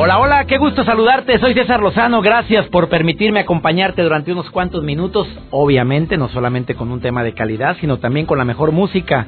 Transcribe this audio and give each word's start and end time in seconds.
Hola, 0.00 0.20
hola, 0.20 0.44
qué 0.44 0.58
gusto 0.58 0.84
saludarte. 0.84 1.40
Soy 1.40 1.54
César 1.54 1.80
Lozano. 1.80 2.22
Gracias 2.22 2.68
por 2.68 2.88
permitirme 2.88 3.40
acompañarte 3.40 4.00
durante 4.00 4.30
unos 4.30 4.48
cuantos 4.48 4.84
minutos. 4.84 5.26
Obviamente, 5.50 6.16
no 6.16 6.28
solamente 6.28 6.76
con 6.76 6.92
un 6.92 7.00
tema 7.00 7.24
de 7.24 7.34
calidad, 7.34 7.76
sino 7.80 7.96
también 7.98 8.24
con 8.24 8.38
la 8.38 8.44
mejor 8.44 8.70
música. 8.70 9.26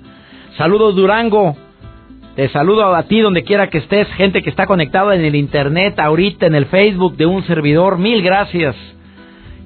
Saludos, 0.56 0.94
Durango. 0.94 1.56
Te 2.36 2.48
saludo 2.50 2.94
a 2.94 3.02
ti 3.02 3.18
donde 3.18 3.42
quiera 3.42 3.68
que 3.68 3.78
estés, 3.78 4.06
gente 4.12 4.42
que 4.42 4.50
está 4.50 4.66
conectada 4.66 5.16
en 5.16 5.24
el 5.24 5.34
internet, 5.34 5.98
ahorita 5.98 6.46
en 6.46 6.54
el 6.54 6.66
Facebook 6.66 7.16
de 7.16 7.26
un 7.26 7.42
servidor. 7.46 7.98
Mil 7.98 8.22
gracias. 8.22 8.76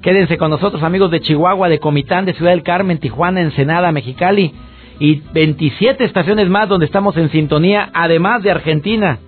Quédense 0.01 0.39
con 0.39 0.49
nosotros, 0.49 0.81
amigos 0.81 1.11
de 1.11 1.21
Chihuahua, 1.21 1.69
de 1.69 1.77
Comitán, 1.77 2.25
de 2.25 2.33
Ciudad 2.33 2.49
del 2.49 2.63
Carmen, 2.63 2.97
Tijuana, 2.97 3.41
Ensenada, 3.41 3.91
Mexicali 3.91 4.55
y 4.99 5.21
27 5.33 6.03
estaciones 6.03 6.49
más 6.49 6.67
donde 6.67 6.87
estamos 6.87 7.15
en 7.15 7.29
sintonía, 7.29 7.91
además 7.93 8.41
de 8.41 8.49
Argentina. 8.49 9.19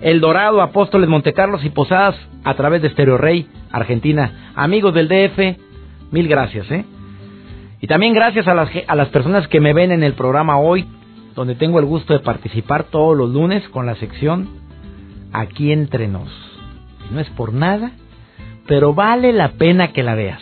El 0.00 0.20
Dorado, 0.20 0.60
Apóstoles, 0.60 1.08
Montecarlos 1.08 1.64
y 1.64 1.70
Posadas 1.70 2.16
a 2.44 2.54
través 2.54 2.82
de 2.82 2.90
Stereo 2.90 3.18
Rey, 3.18 3.48
Argentina. 3.72 4.52
Amigos 4.54 4.94
del 4.94 5.08
DF, 5.08 5.58
mil 6.10 6.28
gracias, 6.28 6.70
¿eh? 6.70 6.84
Y 7.80 7.86
también 7.86 8.14
gracias 8.14 8.48
a 8.48 8.54
las, 8.54 8.70
a 8.86 8.94
las 8.94 9.08
personas 9.08 9.48
que 9.48 9.60
me 9.60 9.72
ven 9.72 9.92
en 9.92 10.02
el 10.02 10.14
programa 10.14 10.58
hoy, 10.58 10.86
donde 11.34 11.54
tengo 11.54 11.78
el 11.78 11.84
gusto 11.84 12.12
de 12.12 12.20
participar 12.20 12.84
todos 12.84 13.16
los 13.16 13.30
lunes 13.30 13.66
con 13.68 13.86
la 13.86 13.94
sección 13.96 14.64
Aquí 15.34 15.72
entre 15.72 16.06
nos. 16.06 16.30
no 17.10 17.18
es 17.18 17.28
por 17.30 17.52
nada, 17.52 17.90
pero 18.68 18.94
vale 18.94 19.32
la 19.32 19.48
pena 19.54 19.92
que 19.92 20.04
la 20.04 20.14
veas. 20.14 20.40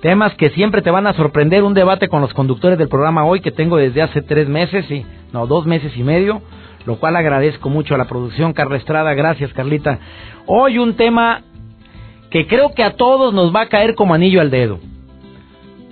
Temas 0.00 0.34
que 0.36 0.48
siempre 0.50 0.80
te 0.80 0.90
van 0.90 1.06
a 1.06 1.12
sorprender, 1.12 1.62
un 1.62 1.74
debate 1.74 2.08
con 2.08 2.22
los 2.22 2.32
conductores 2.32 2.78
del 2.78 2.88
programa 2.88 3.26
hoy 3.26 3.40
que 3.40 3.52
tengo 3.52 3.76
desde 3.76 4.00
hace 4.00 4.22
tres 4.22 4.48
meses, 4.48 4.90
y 4.90 5.04
no, 5.34 5.46
dos 5.46 5.66
meses 5.66 5.94
y 5.94 6.02
medio 6.02 6.40
lo 6.88 6.98
cual 6.98 7.16
agradezco 7.16 7.68
mucho 7.68 7.94
a 7.94 7.98
la 7.98 8.06
producción 8.06 8.54
Carla 8.54 8.78
Estrada, 8.78 9.12
gracias 9.12 9.52
Carlita. 9.52 9.98
Hoy 10.46 10.78
un 10.78 10.94
tema 10.94 11.42
que 12.30 12.46
creo 12.46 12.72
que 12.72 12.82
a 12.82 12.96
todos 12.96 13.34
nos 13.34 13.54
va 13.54 13.60
a 13.60 13.68
caer 13.68 13.94
como 13.94 14.14
anillo 14.14 14.40
al 14.40 14.50
dedo. 14.50 14.78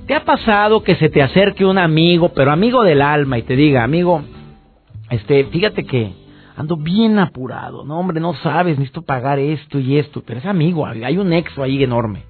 ¿Te 0.07 0.15
ha 0.15 0.25
pasado 0.25 0.83
que 0.83 0.95
se 0.95 1.11
te 1.11 1.21
acerque 1.23 1.67
un 1.67 1.77
amigo, 1.77 2.31
pero 2.31 2.51
amigo 2.51 2.83
del 2.83 3.03
alma, 3.03 3.37
y 3.37 3.43
te 3.43 3.57
diga, 3.57 3.85
amigo, 3.85 4.23
este, 5.11 5.45
fíjate 5.45 5.85
que 5.85 6.15
ando 6.57 6.79
bien 6.79 7.19
apurado, 7.19 7.85
no 7.85 7.99
hombre, 7.99 8.19
no 8.19 8.33
sabes, 8.33 8.79
necesito 8.79 9.03
pagar 9.03 9.39
esto 9.39 9.79
y 9.79 9.99
esto, 9.99 10.23
pero 10.27 10.41
es 10.41 10.47
amigo, 10.47 10.87
hay 10.87 11.19
un 11.19 11.29
nexo 11.29 11.63
ahí 11.63 11.85
enorme. 11.85 12.23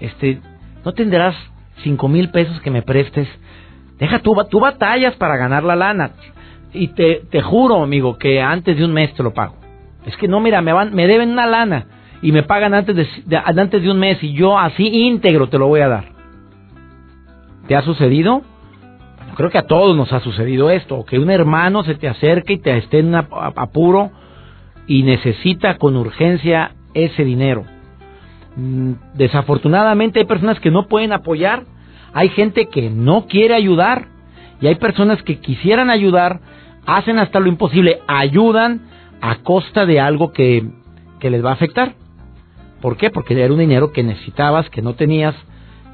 Este, 0.00 0.42
no 0.84 0.92
tendrás 0.92 1.34
cinco 1.82 2.08
mil 2.08 2.30
pesos 2.30 2.60
que 2.60 2.70
me 2.70 2.82
prestes. 2.82 3.26
Deja 3.98 4.18
tú, 4.18 4.36
tú 4.50 4.60
batallas 4.60 5.16
para 5.16 5.38
ganar 5.38 5.64
la 5.64 5.76
lana. 5.76 6.10
Y 6.72 6.88
te, 6.88 7.22
te 7.30 7.40
juro, 7.40 7.82
amigo, 7.82 8.18
que 8.18 8.40
antes 8.40 8.76
de 8.76 8.84
un 8.84 8.92
mes 8.92 9.14
te 9.14 9.22
lo 9.22 9.32
pago. 9.32 9.54
Es 10.06 10.16
que 10.16 10.28
no, 10.28 10.40
mira, 10.40 10.60
me, 10.62 10.72
van, 10.72 10.94
me 10.94 11.06
deben 11.06 11.30
una 11.30 11.46
lana 11.46 11.86
y 12.22 12.32
me 12.32 12.42
pagan 12.42 12.74
antes 12.74 12.96
de, 12.96 13.36
antes 13.36 13.82
de 13.82 13.90
un 13.90 13.98
mes 13.98 14.22
y 14.22 14.32
yo 14.32 14.58
así 14.58 14.86
íntegro 14.86 15.48
te 15.48 15.58
lo 15.58 15.68
voy 15.68 15.80
a 15.80 15.88
dar. 15.88 16.04
¿Te 17.66 17.76
ha 17.76 17.82
sucedido? 17.82 18.42
Creo 19.36 19.50
que 19.50 19.58
a 19.58 19.66
todos 19.66 19.96
nos 19.96 20.12
ha 20.12 20.20
sucedido 20.20 20.70
esto, 20.70 21.04
que 21.04 21.18
un 21.18 21.30
hermano 21.30 21.84
se 21.84 21.94
te 21.94 22.08
acerque 22.08 22.54
y 22.54 22.58
te 22.58 22.76
esté 22.76 23.00
en 23.00 23.14
apuro 23.14 24.10
y 24.86 25.02
necesita 25.02 25.76
con 25.76 25.96
urgencia 25.96 26.72
ese 26.94 27.24
dinero. 27.24 27.64
Mm, 28.56 28.92
desafortunadamente 29.14 30.18
hay 30.18 30.24
personas 30.24 30.58
que 30.58 30.70
no 30.70 30.88
pueden 30.88 31.12
apoyar, 31.12 31.64
hay 32.14 32.30
gente 32.30 32.66
que 32.66 32.90
no 32.90 33.26
quiere 33.26 33.54
ayudar 33.54 34.06
y 34.60 34.66
hay 34.66 34.74
personas 34.76 35.22
que 35.22 35.38
quisieran 35.38 35.90
ayudar, 35.90 36.40
hacen 36.88 37.18
hasta 37.18 37.38
lo 37.38 37.48
imposible, 37.48 38.00
ayudan 38.06 38.80
a 39.20 39.36
costa 39.42 39.84
de 39.84 40.00
algo 40.00 40.32
que, 40.32 40.66
que 41.20 41.28
les 41.28 41.44
va 41.44 41.50
a 41.50 41.52
afectar. 41.52 41.92
¿Por 42.80 42.96
qué? 42.96 43.10
Porque 43.10 43.40
era 43.40 43.52
un 43.52 43.58
dinero 43.58 43.92
que 43.92 44.02
necesitabas, 44.02 44.70
que 44.70 44.80
no 44.80 44.94
tenías 44.94 45.34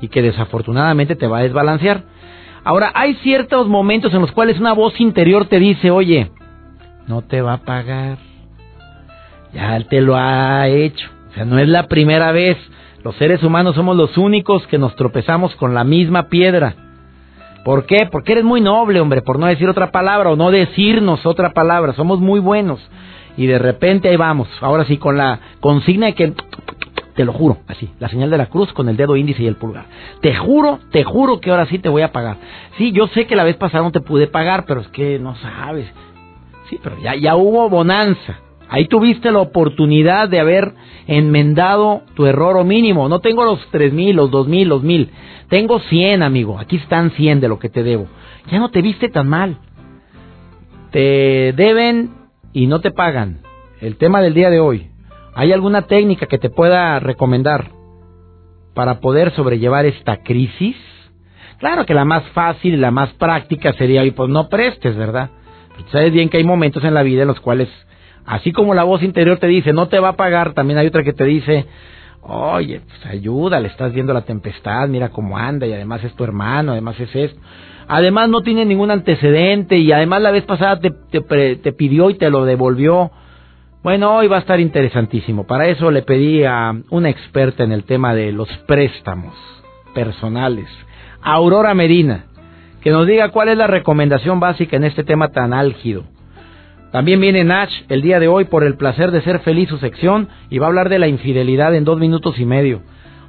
y 0.00 0.06
que 0.06 0.22
desafortunadamente 0.22 1.16
te 1.16 1.26
va 1.26 1.38
a 1.38 1.42
desbalancear. 1.42 2.04
Ahora, 2.62 2.92
hay 2.94 3.14
ciertos 3.16 3.66
momentos 3.66 4.14
en 4.14 4.20
los 4.20 4.30
cuales 4.30 4.60
una 4.60 4.72
voz 4.72 5.00
interior 5.00 5.46
te 5.46 5.58
dice, 5.58 5.90
oye, 5.90 6.30
no 7.08 7.22
te 7.22 7.42
va 7.42 7.54
a 7.54 7.64
pagar. 7.64 8.18
Ya 9.52 9.80
te 9.88 10.00
lo 10.00 10.14
ha 10.16 10.68
hecho. 10.68 11.10
O 11.30 11.34
sea, 11.34 11.44
no 11.44 11.58
es 11.58 11.68
la 11.68 11.88
primera 11.88 12.30
vez. 12.30 12.56
Los 13.02 13.16
seres 13.16 13.42
humanos 13.42 13.74
somos 13.74 13.96
los 13.96 14.16
únicos 14.16 14.64
que 14.68 14.78
nos 14.78 14.94
tropezamos 14.94 15.56
con 15.56 15.74
la 15.74 15.82
misma 15.82 16.28
piedra. 16.28 16.83
¿Por 17.64 17.86
qué? 17.86 18.06
Porque 18.10 18.32
eres 18.32 18.44
muy 18.44 18.60
noble, 18.60 19.00
hombre, 19.00 19.22
por 19.22 19.38
no 19.38 19.46
decir 19.46 19.68
otra 19.68 19.90
palabra 19.90 20.30
o 20.30 20.36
no 20.36 20.50
decirnos 20.50 21.24
otra 21.24 21.54
palabra. 21.54 21.94
Somos 21.94 22.20
muy 22.20 22.38
buenos. 22.38 22.80
Y 23.36 23.46
de 23.46 23.58
repente 23.58 24.08
ahí 24.08 24.16
vamos. 24.16 24.48
Ahora 24.60 24.84
sí, 24.84 24.98
con 24.98 25.16
la 25.16 25.40
consigna 25.60 26.06
de 26.06 26.14
que, 26.14 26.34
te 27.14 27.24
lo 27.24 27.32
juro, 27.32 27.58
así, 27.66 27.90
la 27.98 28.08
señal 28.08 28.30
de 28.30 28.38
la 28.38 28.46
cruz 28.46 28.72
con 28.72 28.88
el 28.88 28.96
dedo 28.96 29.16
índice 29.16 29.42
y 29.42 29.46
el 29.46 29.56
pulgar. 29.56 29.86
Te 30.20 30.34
juro, 30.36 30.78
te 30.90 31.04
juro 31.04 31.40
que 31.40 31.50
ahora 31.50 31.66
sí 31.66 31.78
te 31.78 31.88
voy 31.88 32.02
a 32.02 32.12
pagar. 32.12 32.36
Sí, 32.76 32.92
yo 32.92 33.06
sé 33.08 33.26
que 33.26 33.36
la 33.36 33.44
vez 33.44 33.56
pasada 33.56 33.82
no 33.82 33.92
te 33.92 34.00
pude 34.00 34.26
pagar, 34.26 34.66
pero 34.66 34.80
es 34.80 34.88
que 34.88 35.18
no 35.18 35.34
sabes. 35.36 35.90
Sí, 36.68 36.78
pero 36.82 36.98
ya, 36.98 37.14
ya 37.14 37.34
hubo 37.34 37.68
bonanza. 37.70 38.40
Ahí 38.68 38.86
tuviste 38.86 39.30
la 39.30 39.40
oportunidad 39.40 40.28
de 40.28 40.40
haber 40.40 40.72
enmendado 41.06 42.02
tu 42.14 42.26
error 42.26 42.56
o 42.56 42.64
mínimo. 42.64 43.08
No 43.08 43.20
tengo 43.20 43.44
los 43.44 43.60
tres 43.70 43.92
mil, 43.92 44.16
los 44.16 44.30
dos 44.30 44.48
mil, 44.48 44.68
los 44.68 44.82
mil. 44.82 45.10
Tengo 45.48 45.80
cien, 45.80 46.22
amigo. 46.22 46.58
Aquí 46.58 46.76
están 46.76 47.10
cien 47.12 47.40
de 47.40 47.48
lo 47.48 47.58
que 47.58 47.68
te 47.68 47.82
debo. 47.82 48.06
Ya 48.50 48.58
no 48.58 48.70
te 48.70 48.82
viste 48.82 49.08
tan 49.08 49.28
mal. 49.28 49.58
Te 50.90 51.52
deben 51.56 52.10
y 52.52 52.66
no 52.66 52.80
te 52.80 52.90
pagan. 52.90 53.40
El 53.80 53.96
tema 53.96 54.20
del 54.22 54.34
día 54.34 54.50
de 54.50 54.60
hoy. 54.60 54.90
¿Hay 55.34 55.52
alguna 55.52 55.82
técnica 55.82 56.26
que 56.26 56.38
te 56.38 56.48
pueda 56.48 57.00
recomendar 57.00 57.70
para 58.72 59.00
poder 59.00 59.32
sobrellevar 59.34 59.84
esta 59.84 60.22
crisis? 60.22 60.76
Claro 61.58 61.84
que 61.86 61.94
la 61.94 62.04
más 62.04 62.22
fácil 62.30 62.74
y 62.74 62.78
la 62.78 62.90
más 62.90 63.12
práctica 63.14 63.72
sería, 63.74 64.02
pues 64.14 64.30
no 64.30 64.48
prestes, 64.48 64.96
¿verdad? 64.96 65.30
sabes 65.90 66.12
bien 66.12 66.28
que 66.28 66.36
hay 66.36 66.44
momentos 66.44 66.84
en 66.84 66.94
la 66.94 67.02
vida 67.02 67.22
en 67.22 67.28
los 67.28 67.40
cuales 67.40 67.68
Así 68.26 68.52
como 68.52 68.74
la 68.74 68.84
voz 68.84 69.02
interior 69.02 69.38
te 69.38 69.46
dice, 69.46 69.72
no 69.72 69.88
te 69.88 69.98
va 69.98 70.10
a 70.10 70.16
pagar, 70.16 70.54
también 70.54 70.78
hay 70.78 70.86
otra 70.86 71.02
que 71.02 71.12
te 71.12 71.24
dice, 71.24 71.66
oye, 72.22 72.80
pues 72.80 73.06
ayuda, 73.06 73.60
le 73.60 73.68
estás 73.68 73.92
viendo 73.92 74.14
la 74.14 74.22
tempestad, 74.22 74.88
mira 74.88 75.10
cómo 75.10 75.36
anda, 75.36 75.66
y 75.66 75.72
además 75.72 76.02
es 76.04 76.14
tu 76.14 76.24
hermano, 76.24 76.72
además 76.72 76.98
es 77.00 77.14
esto. 77.14 77.40
Además 77.86 78.30
no 78.30 78.40
tiene 78.40 78.64
ningún 78.64 78.90
antecedente, 78.90 79.76
y 79.76 79.92
además 79.92 80.22
la 80.22 80.30
vez 80.30 80.44
pasada 80.44 80.80
te, 80.80 80.90
te, 80.90 81.72
pidió 81.72 82.08
y 82.08 82.14
te 82.14 82.30
lo 82.30 82.46
devolvió. 82.46 83.10
Bueno, 83.82 84.16
hoy 84.16 84.26
va 84.26 84.36
a 84.36 84.40
estar 84.40 84.58
interesantísimo. 84.58 85.46
Para 85.46 85.66
eso 85.66 85.90
le 85.90 86.00
pedí 86.00 86.44
a 86.44 86.72
una 86.88 87.10
experta 87.10 87.62
en 87.62 87.72
el 87.72 87.84
tema 87.84 88.14
de 88.14 88.32
los 88.32 88.48
préstamos 88.66 89.34
personales, 89.94 90.68
Aurora 91.20 91.74
Medina, 91.74 92.24
que 92.80 92.90
nos 92.90 93.06
diga 93.06 93.28
cuál 93.28 93.50
es 93.50 93.58
la 93.58 93.66
recomendación 93.66 94.40
básica 94.40 94.76
en 94.76 94.84
este 94.84 95.04
tema 95.04 95.28
tan 95.28 95.52
álgido. 95.52 96.04
También 96.94 97.20
viene 97.20 97.42
Nach 97.42 97.72
el 97.88 98.02
día 98.02 98.20
de 98.20 98.28
hoy 98.28 98.44
por 98.44 98.62
el 98.62 98.76
placer 98.76 99.10
de 99.10 99.20
ser 99.22 99.40
feliz 99.40 99.68
su 99.68 99.78
sección 99.78 100.28
y 100.48 100.58
va 100.58 100.66
a 100.66 100.68
hablar 100.68 100.88
de 100.88 101.00
la 101.00 101.08
infidelidad 101.08 101.74
en 101.74 101.82
dos 101.82 101.98
minutos 101.98 102.38
y 102.38 102.44
medio. 102.44 102.82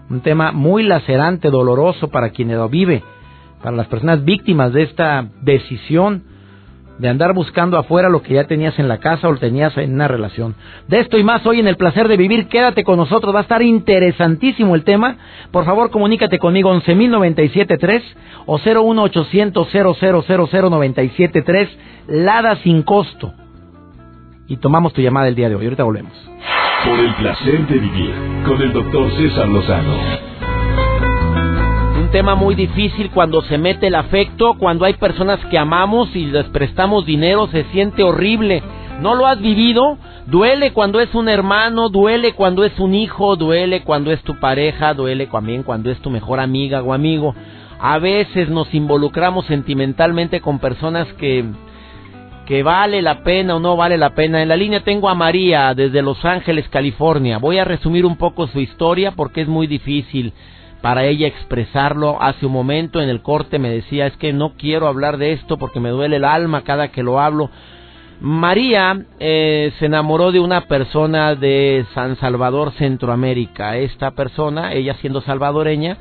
Un 0.07 0.21
tema 0.21 0.51
muy 0.51 0.83
lacerante, 0.83 1.49
doloroso 1.49 2.09
para 2.09 2.29
quienes 2.29 2.57
lo 2.57 2.69
vive, 2.69 3.01
para 3.63 3.75
las 3.75 3.87
personas 3.87 4.23
víctimas 4.23 4.71
de 4.71 4.83
esta 4.83 5.29
decisión 5.41 6.25
de 6.99 7.09
andar 7.09 7.33
buscando 7.33 7.79
afuera 7.79 8.07
lo 8.07 8.21
que 8.21 8.35
ya 8.35 8.43
tenías 8.43 8.77
en 8.77 8.87
la 8.87 8.99
casa 8.99 9.27
o 9.27 9.35
tenías 9.35 9.75
en 9.79 9.95
una 9.95 10.07
relación. 10.07 10.53
De 10.87 10.99
esto 10.99 11.17
y 11.17 11.23
más 11.23 11.43
hoy 11.47 11.59
en 11.59 11.67
el 11.67 11.75
placer 11.75 12.07
de 12.07 12.17
vivir, 12.17 12.47
quédate 12.49 12.83
con 12.83 12.97
nosotros, 12.97 13.33
va 13.33 13.39
a 13.39 13.41
estar 13.41 13.63
interesantísimo 13.63 14.75
el 14.75 14.83
tema. 14.83 15.17
Por 15.49 15.65
favor, 15.65 15.89
comunícate 15.89 16.37
conmigo 16.37 16.71
11.097.3 16.71 18.03
o 18.45 18.59
01800 18.59 19.67
0000973, 19.73 21.69
Lada 22.09 22.57
sin 22.57 22.83
costo 22.83 23.33
y 24.47 24.57
tomamos 24.57 24.93
tu 24.93 25.01
llamada 25.01 25.27
el 25.27 25.35
día 25.35 25.49
de 25.49 25.55
hoy. 25.55 25.65
Ahorita 25.65 25.83
volvemos. 25.83 26.13
Por 26.85 26.99
el 26.99 27.13
placer 27.15 27.67
de 27.67 27.79
vivir 27.79 28.13
con 28.45 28.61
el 28.61 28.73
doctor 28.73 29.11
César 29.17 29.47
Lozano 29.47 30.35
tema 32.15 32.35
muy 32.35 32.55
difícil 32.55 33.09
cuando 33.09 33.41
se 33.41 33.57
mete 33.57 33.87
el 33.87 33.95
afecto, 33.95 34.53
cuando 34.57 34.85
hay 34.85 34.93
personas 34.93 35.37
que 35.47 35.57
amamos 35.57 36.15
y 36.15 36.27
les 36.27 36.45
prestamos 36.45 37.05
dinero, 37.05 37.47
se 37.47 37.65
siente 37.73 38.03
horrible. 38.03 38.63
¿No 39.01 39.15
lo 39.15 39.27
has 39.27 39.41
vivido? 39.41 39.97
Duele 40.25 40.71
cuando 40.71 41.01
es 41.01 41.13
un 41.13 41.27
hermano, 41.27 41.89
duele 41.89 42.31
cuando 42.31 42.63
es 42.63 42.79
un 42.79 42.95
hijo, 42.95 43.35
duele 43.35 43.81
cuando 43.81 44.13
es 44.13 44.21
tu 44.21 44.39
pareja, 44.39 44.93
duele 44.93 45.27
también 45.27 45.63
cuando 45.63 45.91
es 45.91 45.99
tu 45.99 46.09
mejor 46.09 46.39
amiga 46.39 46.81
o 46.81 46.93
amigo. 46.93 47.35
A 47.81 47.99
veces 47.99 48.47
nos 48.47 48.73
involucramos 48.73 49.45
sentimentalmente 49.47 50.39
con 50.39 50.59
personas 50.59 51.11
que 51.15 51.43
que 52.45 52.63
vale 52.63 53.01
la 53.01 53.23
pena 53.23 53.55
o 53.55 53.59
no 53.59 53.75
vale 53.75 53.97
la 53.97 54.11
pena. 54.11 54.41
En 54.41 54.49
la 54.49 54.55
línea 54.55 54.81
tengo 54.81 55.09
a 55.09 55.15
María 55.15 55.73
desde 55.73 56.01
Los 56.01 56.23
Ángeles, 56.23 56.69
California. 56.69 57.37
Voy 57.37 57.57
a 57.57 57.65
resumir 57.65 58.05
un 58.05 58.17
poco 58.17 58.47
su 58.47 58.59
historia 58.59 59.11
porque 59.11 59.41
es 59.41 59.47
muy 59.47 59.67
difícil 59.67 60.33
para 60.81 61.05
ella 61.05 61.27
expresarlo. 61.27 62.21
Hace 62.21 62.45
un 62.45 62.51
momento 62.51 63.01
en 63.01 63.09
el 63.09 63.21
corte 63.21 63.57
me 63.57 63.69
decía, 63.69 64.05
es 64.05 64.15
que 64.17 64.33
no 64.33 64.53
quiero 64.57 64.87
hablar 64.87 65.17
de 65.17 65.33
esto 65.33 65.57
porque 65.57 65.79
me 65.79 65.89
duele 65.89 66.17
el 66.17 66.25
alma 66.25 66.61
cada 66.61 66.89
que 66.89 67.03
lo 67.03 67.19
hablo. 67.19 67.49
María 68.21 69.05
eh, 69.19 69.73
se 69.79 69.87
enamoró 69.87 70.31
de 70.31 70.39
una 70.39 70.61
persona 70.61 71.35
de 71.35 71.85
San 71.93 72.15
Salvador, 72.17 72.71
Centroamérica. 72.77 73.77
Esta 73.77 74.11
persona, 74.11 74.73
ella 74.73 74.95
siendo 75.01 75.21
salvadoreña, 75.21 75.97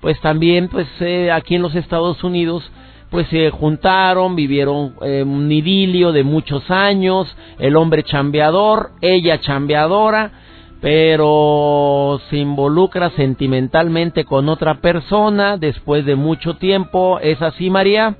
pues 0.00 0.18
también, 0.20 0.68
pues 0.68 0.86
eh, 1.00 1.30
aquí 1.32 1.56
en 1.56 1.62
los 1.62 1.74
Estados 1.74 2.22
Unidos, 2.22 2.70
pues 3.10 3.26
se 3.28 3.50
juntaron, 3.50 4.36
vivieron 4.36 4.94
eh, 5.02 5.22
un 5.22 5.50
idilio 5.50 6.12
de 6.12 6.24
muchos 6.24 6.70
años, 6.70 7.34
el 7.58 7.76
hombre 7.76 8.02
chambeador, 8.02 8.90
ella 9.00 9.40
chambeadora, 9.40 10.30
pero 10.80 12.20
se 12.30 12.36
involucra 12.36 13.10
sentimentalmente 13.10 14.24
con 14.24 14.48
otra 14.48 14.74
persona 14.74 15.56
después 15.56 16.04
de 16.04 16.16
mucho 16.16 16.56
tiempo. 16.56 17.18
¿Es 17.20 17.40
así, 17.42 17.70
María? 17.70 18.14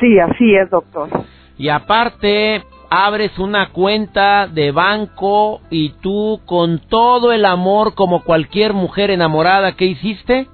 Sí, 0.00 0.18
así 0.18 0.54
es, 0.54 0.68
doctor. 0.70 1.08
Y 1.56 1.68
aparte, 1.68 2.62
abres 2.90 3.38
una 3.38 3.70
cuenta 3.70 4.48
de 4.48 4.72
banco 4.72 5.60
y 5.70 5.94
tú 6.02 6.40
con 6.44 6.80
todo 6.88 7.32
el 7.32 7.44
amor 7.44 7.94
como 7.94 8.22
cualquier 8.22 8.74
mujer 8.74 9.10
enamorada, 9.10 9.72
¿qué 9.76 9.86
hiciste? 9.86 10.48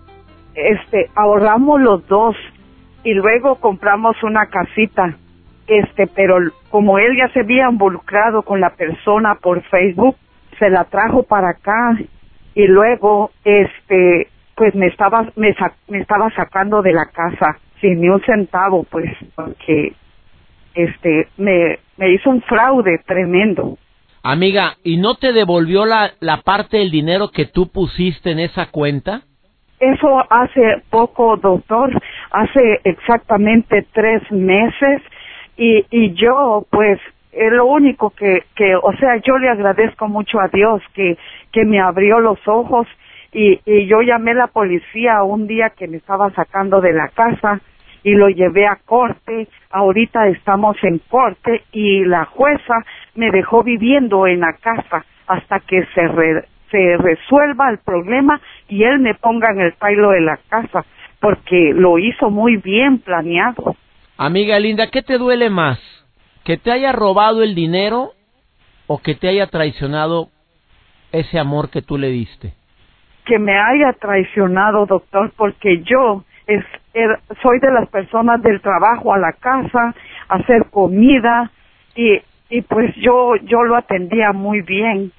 Este, 0.54 1.10
ahorramos 1.16 1.80
los 1.80 2.06
dos 2.06 2.36
y 3.08 3.14
luego 3.14 3.54
compramos 3.56 4.22
una 4.22 4.46
casita. 4.50 5.16
Este, 5.66 6.06
pero 6.08 6.36
como 6.68 6.98
él 6.98 7.16
ya 7.16 7.32
se 7.32 7.40
había 7.40 7.70
involucrado 7.70 8.42
con 8.42 8.60
la 8.60 8.74
persona 8.76 9.36
por 9.36 9.62
Facebook, 9.62 10.16
se 10.58 10.68
la 10.68 10.84
trajo 10.84 11.22
para 11.22 11.50
acá 11.50 11.96
y 12.54 12.66
luego 12.66 13.30
este 13.44 14.28
pues 14.54 14.74
me 14.74 14.88
estaba 14.88 15.26
me, 15.36 15.54
me 15.88 16.00
estaba 16.00 16.30
sacando 16.34 16.82
de 16.82 16.92
la 16.92 17.06
casa 17.06 17.58
sin 17.80 18.00
ni 18.00 18.08
un 18.10 18.20
centavo 18.22 18.84
pues 18.90 19.10
porque 19.34 19.94
este 20.74 21.28
me 21.38 21.78
me 21.96 22.12
hizo 22.12 22.28
un 22.28 22.42
fraude 22.42 22.98
tremendo. 23.06 23.78
Amiga, 24.22 24.76
¿y 24.84 24.98
no 24.98 25.14
te 25.14 25.32
devolvió 25.32 25.86
la, 25.86 26.12
la 26.20 26.42
parte 26.42 26.76
del 26.78 26.90
dinero 26.90 27.30
que 27.30 27.46
tú 27.46 27.68
pusiste 27.72 28.32
en 28.32 28.40
esa 28.40 28.66
cuenta? 28.66 29.22
Eso 29.80 30.24
hace 30.30 30.82
poco, 30.90 31.36
doctor, 31.36 31.90
hace 32.30 32.80
exactamente 32.84 33.86
tres 33.92 34.22
meses 34.32 35.02
y, 35.56 35.84
y 35.90 36.14
yo 36.14 36.66
pues 36.70 36.98
es 37.32 37.52
lo 37.52 37.66
único 37.66 38.10
que, 38.10 38.44
que, 38.56 38.74
o 38.74 38.92
sea, 38.94 39.16
yo 39.18 39.38
le 39.38 39.48
agradezco 39.48 40.08
mucho 40.08 40.40
a 40.40 40.48
Dios 40.48 40.82
que, 40.94 41.16
que 41.52 41.64
me 41.64 41.80
abrió 41.80 42.18
los 42.18 42.38
ojos 42.48 42.88
y, 43.32 43.60
y 43.64 43.86
yo 43.86 44.00
llamé 44.00 44.32
a 44.32 44.34
la 44.34 44.46
policía 44.48 45.22
un 45.22 45.46
día 45.46 45.70
que 45.70 45.86
me 45.86 45.98
estaba 45.98 46.30
sacando 46.30 46.80
de 46.80 46.92
la 46.92 47.08
casa 47.08 47.60
y 48.02 48.12
lo 48.12 48.28
llevé 48.28 48.66
a 48.66 48.78
corte. 48.84 49.48
Ahorita 49.70 50.28
estamos 50.28 50.76
en 50.82 50.98
corte 51.08 51.62
y 51.72 52.04
la 52.04 52.24
jueza 52.24 52.84
me 53.14 53.30
dejó 53.30 53.62
viviendo 53.62 54.26
en 54.26 54.40
la 54.40 54.54
casa 54.54 55.04
hasta 55.26 55.60
que 55.60 55.84
se, 55.94 56.08
se 56.70 56.96
resuelva 56.96 57.70
el 57.70 57.78
problema 57.78 58.40
y 58.68 58.84
él 58.84 58.98
me 59.00 59.14
ponga 59.14 59.50
en 59.52 59.60
el 59.60 59.72
pailo 59.74 60.10
de 60.10 60.20
la 60.20 60.38
casa 60.48 60.84
porque 61.20 61.72
lo 61.74 61.98
hizo 61.98 62.30
muy 62.30 62.56
bien 62.56 62.98
planeado. 62.98 63.76
Amiga 64.16 64.58
linda, 64.58 64.88
¿qué 64.90 65.02
te 65.02 65.18
duele 65.18 65.50
más? 65.50 65.78
¿Que 66.44 66.56
te 66.56 66.70
haya 66.70 66.92
robado 66.92 67.42
el 67.42 67.54
dinero 67.54 68.12
o 68.86 68.98
que 68.98 69.14
te 69.14 69.28
haya 69.28 69.46
traicionado 69.46 70.28
ese 71.12 71.38
amor 71.38 71.70
que 71.70 71.82
tú 71.82 71.98
le 71.98 72.08
diste? 72.08 72.54
Que 73.24 73.38
me 73.38 73.58
haya 73.58 73.92
traicionado, 73.92 74.86
doctor, 74.86 75.32
porque 75.36 75.82
yo 75.82 76.24
es, 76.46 76.64
er, 76.94 77.20
soy 77.42 77.60
de 77.60 77.70
las 77.70 77.88
personas 77.90 78.42
del 78.42 78.60
trabajo 78.60 79.12
a 79.12 79.18
la 79.18 79.32
casa, 79.32 79.94
hacer 80.28 80.66
comida 80.70 81.50
y, 81.94 82.18
y 82.48 82.62
pues 82.62 82.94
yo, 82.96 83.36
yo 83.42 83.62
lo 83.64 83.76
atendía 83.76 84.32
muy 84.32 84.62
bien. 84.62 85.12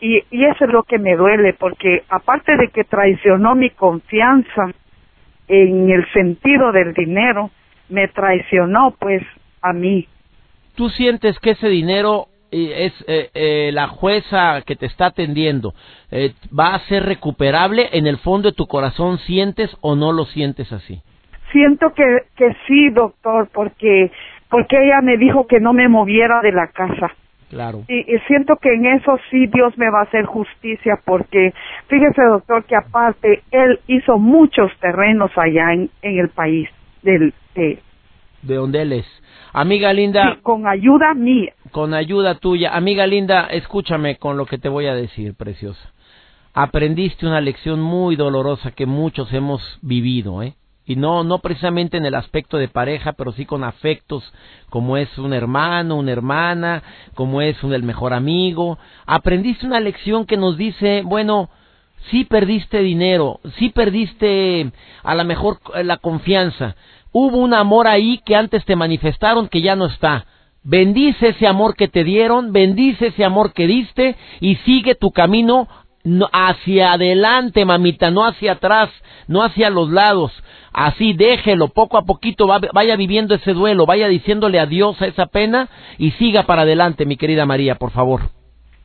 Y, 0.00 0.22
y 0.30 0.44
eso 0.44 0.64
es 0.64 0.70
lo 0.70 0.82
que 0.82 0.98
me 0.98 1.16
duele, 1.16 1.54
porque 1.54 2.02
aparte 2.08 2.56
de 2.56 2.68
que 2.68 2.84
traicionó 2.84 3.54
mi 3.54 3.70
confianza 3.70 4.72
en 5.48 5.90
el 5.90 6.10
sentido 6.12 6.72
del 6.72 6.94
dinero, 6.94 7.50
me 7.88 8.08
traicionó 8.08 8.94
pues 8.98 9.22
a 9.62 9.72
mí. 9.72 10.06
¿Tú 10.74 10.88
sientes 10.90 11.38
que 11.38 11.50
ese 11.50 11.68
dinero 11.68 12.26
es 12.54 12.92
eh, 13.08 13.30
eh, 13.34 13.70
la 13.72 13.88
jueza 13.88 14.62
que 14.64 14.76
te 14.76 14.86
está 14.86 15.06
atendiendo 15.06 15.74
eh, 16.10 16.34
va 16.56 16.74
a 16.74 16.78
ser 16.80 17.04
recuperable 17.04 17.88
en 17.92 18.06
el 18.06 18.18
fondo 18.18 18.48
de 18.48 18.54
tu 18.54 18.66
corazón 18.66 19.18
sientes 19.18 19.76
o 19.80 19.96
no 19.96 20.12
lo 20.12 20.24
sientes 20.26 20.70
así 20.72 21.00
siento 21.50 21.92
que 21.94 22.04
que 22.36 22.54
sí 22.66 22.90
doctor 22.90 23.48
porque 23.52 24.12
porque 24.48 24.76
ella 24.84 25.00
me 25.02 25.16
dijo 25.16 25.48
que 25.48 25.58
no 25.58 25.72
me 25.72 25.88
moviera 25.88 26.40
de 26.42 26.52
la 26.52 26.68
casa 26.68 27.12
claro 27.54 27.84
y, 27.88 28.04
siento 28.26 28.56
que 28.56 28.74
en 28.74 28.86
eso 28.86 29.16
sí 29.30 29.46
Dios 29.46 29.78
me 29.78 29.90
va 29.90 30.00
a 30.00 30.04
hacer 30.04 30.24
justicia 30.26 30.98
porque 31.04 31.54
fíjese 31.88 32.22
doctor 32.24 32.64
que 32.64 32.76
aparte 32.76 33.42
él 33.50 33.78
hizo 33.86 34.18
muchos 34.18 34.70
terrenos 34.80 35.30
allá 35.36 35.72
en, 35.72 35.90
en 36.02 36.18
el 36.18 36.28
país 36.30 36.68
del 37.02 37.32
de, 37.54 37.78
de 38.42 38.54
donde 38.56 38.82
él 38.82 38.92
es 38.92 39.06
Amiga 39.56 39.92
linda. 39.92 40.38
con 40.42 40.66
ayuda 40.66 41.14
mía. 41.14 41.52
Con 41.70 41.94
ayuda 41.94 42.34
tuya. 42.34 42.74
Amiga 42.74 43.06
linda, 43.06 43.46
escúchame 43.46 44.16
con 44.16 44.36
lo 44.36 44.46
que 44.46 44.58
te 44.58 44.68
voy 44.68 44.86
a 44.86 44.96
decir, 44.96 45.34
preciosa. 45.34 45.92
Aprendiste 46.52 47.24
una 47.24 47.40
lección 47.40 47.80
muy 47.80 48.16
dolorosa 48.16 48.72
que 48.72 48.84
muchos 48.84 49.32
hemos 49.32 49.78
vivido, 49.80 50.42
¿eh? 50.42 50.54
Y 50.86 50.96
no, 50.96 51.24
no 51.24 51.38
precisamente 51.38 51.96
en 51.96 52.04
el 52.04 52.14
aspecto 52.14 52.58
de 52.58 52.68
pareja, 52.68 53.12
pero 53.12 53.32
sí 53.32 53.46
con 53.46 53.64
afectos, 53.64 54.22
como 54.68 54.96
es 54.96 55.16
un 55.16 55.32
hermano, 55.32 55.96
una 55.96 56.12
hermana, 56.12 56.82
como 57.14 57.40
es 57.40 57.62
un, 57.62 57.72
el 57.72 57.82
mejor 57.82 58.12
amigo. 58.12 58.78
Aprendiste 59.06 59.66
una 59.66 59.80
lección 59.80 60.26
que 60.26 60.36
nos 60.36 60.58
dice, 60.58 61.02
bueno, 61.04 61.48
sí 62.10 62.24
perdiste 62.24 62.80
dinero, 62.80 63.40
sí 63.56 63.70
perdiste 63.70 64.70
a 65.02 65.14
lo 65.14 65.24
mejor 65.24 65.58
la 65.82 65.96
confianza, 65.96 66.76
Hubo 67.16 67.38
un 67.38 67.54
amor 67.54 67.86
ahí 67.86 68.20
que 68.26 68.34
antes 68.34 68.64
te 68.64 68.74
manifestaron 68.74 69.46
que 69.46 69.62
ya 69.62 69.76
no 69.76 69.86
está. 69.86 70.26
Bendice 70.64 71.28
ese 71.28 71.46
amor 71.46 71.76
que 71.76 71.86
te 71.86 72.02
dieron, 72.02 72.52
bendice 72.52 73.06
ese 73.06 73.24
amor 73.24 73.52
que 73.52 73.68
diste 73.68 74.16
y 74.40 74.56
sigue 74.56 74.96
tu 74.96 75.12
camino 75.12 75.68
hacia 76.32 76.92
adelante, 76.92 77.64
mamita, 77.64 78.10
no 78.10 78.26
hacia 78.26 78.52
atrás, 78.52 78.90
no 79.28 79.44
hacia 79.44 79.70
los 79.70 79.90
lados. 79.90 80.32
Así 80.74 81.12
déjelo, 81.12 81.68
poco 81.68 81.96
a 81.96 82.02
poquito 82.02 82.48
vaya 82.48 82.96
viviendo 82.96 83.36
ese 83.36 83.52
duelo, 83.52 83.86
vaya 83.86 84.08
diciéndole 84.08 84.58
adiós 84.58 85.00
a 85.00 85.06
esa 85.06 85.26
pena 85.26 85.68
y 85.98 86.10
siga 86.12 86.42
para 86.42 86.62
adelante, 86.62 87.06
mi 87.06 87.16
querida 87.16 87.46
María, 87.46 87.76
por 87.76 87.92
favor. 87.92 88.22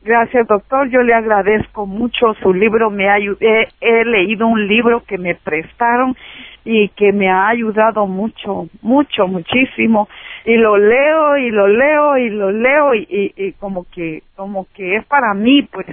Gracias, 0.02 0.46
doctor. 0.46 0.88
Yo 0.88 1.02
le 1.02 1.12
agradezco 1.12 1.86
mucho 1.86 2.32
su 2.42 2.54
libro. 2.54 2.90
Me 2.90 3.10
ayudé, 3.10 3.68
he 3.80 4.04
leído 4.04 4.46
un 4.46 4.66
libro 4.66 5.02
que 5.06 5.18
me 5.18 5.34
prestaron 5.34 6.16
y 6.64 6.88
que 6.90 7.12
me 7.12 7.28
ha 7.28 7.48
ayudado 7.48 8.06
mucho, 8.06 8.68
mucho, 8.82 9.26
muchísimo. 9.26 10.08
Y 10.46 10.56
lo 10.56 10.78
leo 10.78 11.36
y 11.36 11.50
lo 11.50 11.68
leo 11.68 12.16
y 12.16 12.30
lo 12.30 12.50
leo 12.50 12.94
y, 12.94 13.34
y, 13.36 13.52
como 13.54 13.84
que, 13.92 14.22
como 14.36 14.66
que 14.74 14.96
es 14.96 15.04
para 15.06 15.34
mí, 15.34 15.62
pues. 15.70 15.86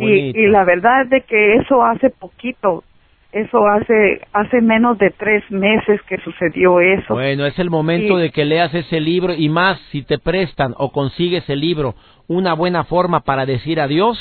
y, 0.00 0.38
y 0.38 0.46
la 0.48 0.64
verdad 0.64 1.02
es 1.02 1.10
de 1.10 1.20
que 1.22 1.56
eso 1.56 1.82
hace 1.82 2.10
poquito, 2.10 2.84
eso 3.32 3.66
hace 3.66 4.20
hace 4.32 4.60
menos 4.60 4.98
de 4.98 5.10
tres 5.10 5.48
meses 5.50 6.00
que 6.08 6.18
sucedió 6.18 6.80
eso. 6.80 7.14
Bueno, 7.14 7.46
es 7.46 7.58
el 7.58 7.70
momento 7.70 8.16
de 8.16 8.30
que 8.30 8.44
leas 8.44 8.74
ese 8.74 9.00
libro 9.00 9.34
y 9.34 9.48
más 9.48 9.78
si 9.90 10.02
te 10.02 10.18
prestan 10.18 10.74
o 10.76 10.92
consigues 10.92 11.48
el 11.48 11.60
libro, 11.60 11.94
una 12.28 12.54
buena 12.54 12.84
forma 12.84 13.20
para 13.20 13.46
decir 13.46 13.80
adiós, 13.80 14.18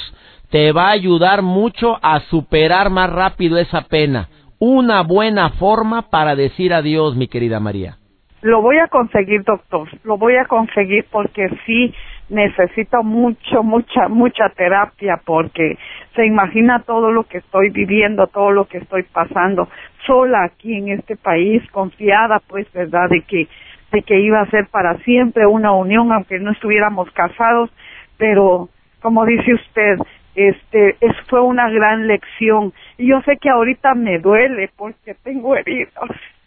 te 0.52 0.72
va 0.72 0.88
a 0.88 0.92
ayudar 0.92 1.42
mucho 1.42 1.98
a 2.02 2.20
superar 2.22 2.90
más 2.90 3.12
rápido 3.12 3.58
esa 3.58 3.82
pena 3.82 4.30
una 4.60 5.04
buena 5.04 5.52
forma 5.52 6.10
para 6.10 6.36
decir 6.36 6.74
adiós, 6.74 7.16
mi 7.16 7.28
querida 7.28 7.60
María? 7.60 7.96
Lo 8.42 8.62
voy 8.62 8.78
a 8.78 8.88
conseguir, 8.88 9.44
doctor. 9.44 9.90
Lo 10.04 10.18
voy 10.18 10.36
a 10.36 10.46
conseguir 10.46 11.06
porque 11.12 11.50
sí, 11.66 11.94
necesito 12.30 13.04
mucho, 13.04 13.64
mucha, 13.64 14.08
mucha 14.08 14.50
terapia 14.50 15.20
porque 15.26 15.78
se 16.16 16.26
imagina 16.26 16.84
todo 16.86 17.12
lo 17.12 17.24
que 17.24 17.40
estoy 17.40 17.70
viviendo, 17.70 18.28
todo 18.28 18.52
lo 18.52 18.66
que 18.66 18.80
estoy 18.80 19.04
pasando 19.04 19.68
sola 20.06 20.44
aquí 20.44 20.76
en 20.76 20.90
este 20.90 21.16
país, 21.16 21.62
confiada 21.72 22.40
pues, 22.48 22.72
¿verdad? 22.74 23.10
De 23.10 23.22
que, 23.22 23.48
de 23.92 24.02
que 24.04 24.20
iba 24.20 24.42
a 24.42 24.50
ser 24.50 24.68
para 24.68 24.98
siempre 25.00 25.46
una 25.46 25.72
unión 25.72 26.12
aunque 26.12 26.40
no 26.40 26.52
estuviéramos 26.52 27.10
casados, 27.12 27.70
pero 28.18 28.70
como 29.02 29.26
dice 29.26 29.54
usted, 29.54 29.98
este, 30.36 30.96
es, 31.02 31.16
fue 31.28 31.42
una 31.42 31.70
gran 31.70 32.08
lección. 32.08 32.74
Y 32.98 33.08
yo 33.08 33.22
sé 33.22 33.38
que 33.38 33.50
ahorita 33.50 33.94
me 33.96 34.20
duele 34.20 34.70
porque 34.78 35.16
tengo 35.24 35.56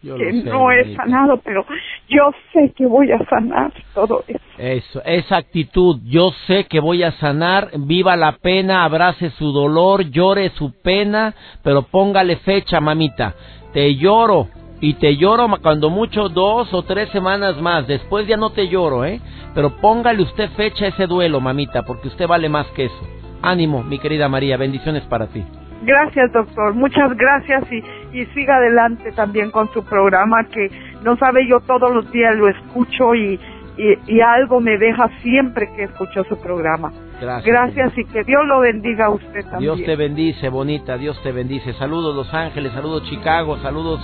que 0.02 0.32
no 0.44 0.71
he 0.73 0.94
sanado, 0.97 1.38
pero 1.38 1.64
yo 2.09 2.30
sé 2.52 2.73
que 2.76 2.87
voy 2.87 3.11
a 3.12 3.25
sanar 3.26 3.73
todo 3.94 4.25
eso. 4.26 4.40
Eso, 4.59 5.02
esa 5.04 5.37
actitud, 5.37 6.00
yo 6.04 6.30
sé 6.47 6.64
que 6.64 6.80
voy 6.80 7.02
a 7.02 7.12
sanar, 7.12 7.71
viva 7.78 8.16
la 8.16 8.32
pena, 8.32 8.85
abrace 8.85 9.30
su 9.30 9.52
dolor, 9.52 10.11
llore 10.11 10.50
su 10.50 10.73
pena, 10.82 11.35
pero 11.62 11.82
póngale 11.82 12.37
fecha, 12.37 12.80
mamita. 12.80 13.35
Te 13.73 13.94
lloro, 13.97 14.49
y 14.82 14.94
te 14.94 15.16
lloro 15.16 15.49
cuando 15.62 15.90
mucho 15.90 16.28
dos 16.28 16.75
o 16.75 16.82
tres 16.82 17.09
semanas 17.11 17.61
más. 17.62 17.87
Después 17.87 18.26
ya 18.26 18.37
no 18.37 18.50
te 18.50 18.68
lloro, 18.68 19.04
¿eh? 19.04 19.21
Pero 19.54 19.71
póngale 19.76 20.23
usted 20.23 20.50
fecha 20.50 20.87
a 20.87 20.88
ese 20.88 21.06
duelo, 21.06 21.40
mamita, 21.40 21.85
porque 21.85 22.09
usted 22.09 22.26
vale 22.26 22.49
más 22.49 22.66
que 22.73 22.87
eso. 22.87 23.09
Ánimo, 23.42 23.85
mi 23.85 24.00
querida 24.00 24.28
María, 24.28 24.56
bendiciones 24.56 25.04
para 25.04 25.28
ti. 25.28 25.44
Gracias, 25.82 26.32
doctor. 26.32 26.75
Muchas 26.75 27.16
gracias 27.16 27.73
y, 27.73 27.82
y 28.12 28.26
siga 28.26 28.57
adelante 28.57 29.12
también 29.12 29.50
con 29.50 29.73
su 29.73 29.85
programa 29.85 30.45
que 30.45 30.71
no 31.02 31.16
sabe 31.16 31.47
yo 31.49 31.61
todos 31.61 31.95
los 31.95 32.11
días 32.12 32.37
lo 32.37 32.49
escucho 32.49 33.14
y, 33.14 33.38
y, 33.76 34.21
algo 34.21 34.61
me 34.61 34.76
deja 34.76 35.09
siempre 35.23 35.71
que 35.75 35.85
escucho 35.85 36.25
su 36.25 36.38
programa. 36.40 36.92
Gracias. 37.21 37.45
Gracias 37.45 37.99
y 37.99 38.04
que 38.04 38.23
Dios 38.25 38.45
lo 38.47 38.61
bendiga 38.61 39.07
a 39.07 39.11
usted 39.11 39.42
también. 39.50 39.76
Dios 39.76 39.87
te 39.87 39.97
bendice, 39.97 40.49
bonita, 40.49 40.99
Dios 40.99 41.21
te 41.23 41.33
bendice. 41.33 41.73
Saludos 41.75 42.14
Los 42.14 42.33
Ángeles, 42.35 42.73
saludos 42.73 43.04
Chicago, 43.09 43.59
saludos 43.59 44.00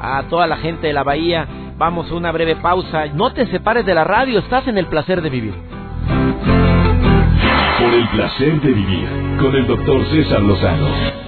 a 0.00 0.22
toda 0.28 0.46
la 0.46 0.58
gente 0.58 0.86
de 0.86 0.92
la 0.92 1.02
Bahía. 1.02 1.46
Vamos 1.76 2.10
a 2.10 2.14
una 2.14 2.30
breve 2.30 2.56
pausa. 2.56 3.06
No 3.06 3.32
te 3.32 3.46
separes 3.46 3.84
de 3.84 3.94
la 3.94 4.04
radio, 4.04 4.38
estás 4.38 4.68
en 4.68 4.78
el 4.78 4.86
placer 4.86 5.20
de 5.22 5.30
vivir. 5.30 5.54
Por 7.78 7.94
el 7.94 8.08
placer 8.08 8.60
de 8.60 8.72
vivir 8.72 9.08
con 9.40 9.54
el 9.54 9.66
doctor 9.66 10.04
César 10.06 10.42
Lozano. 10.42 11.27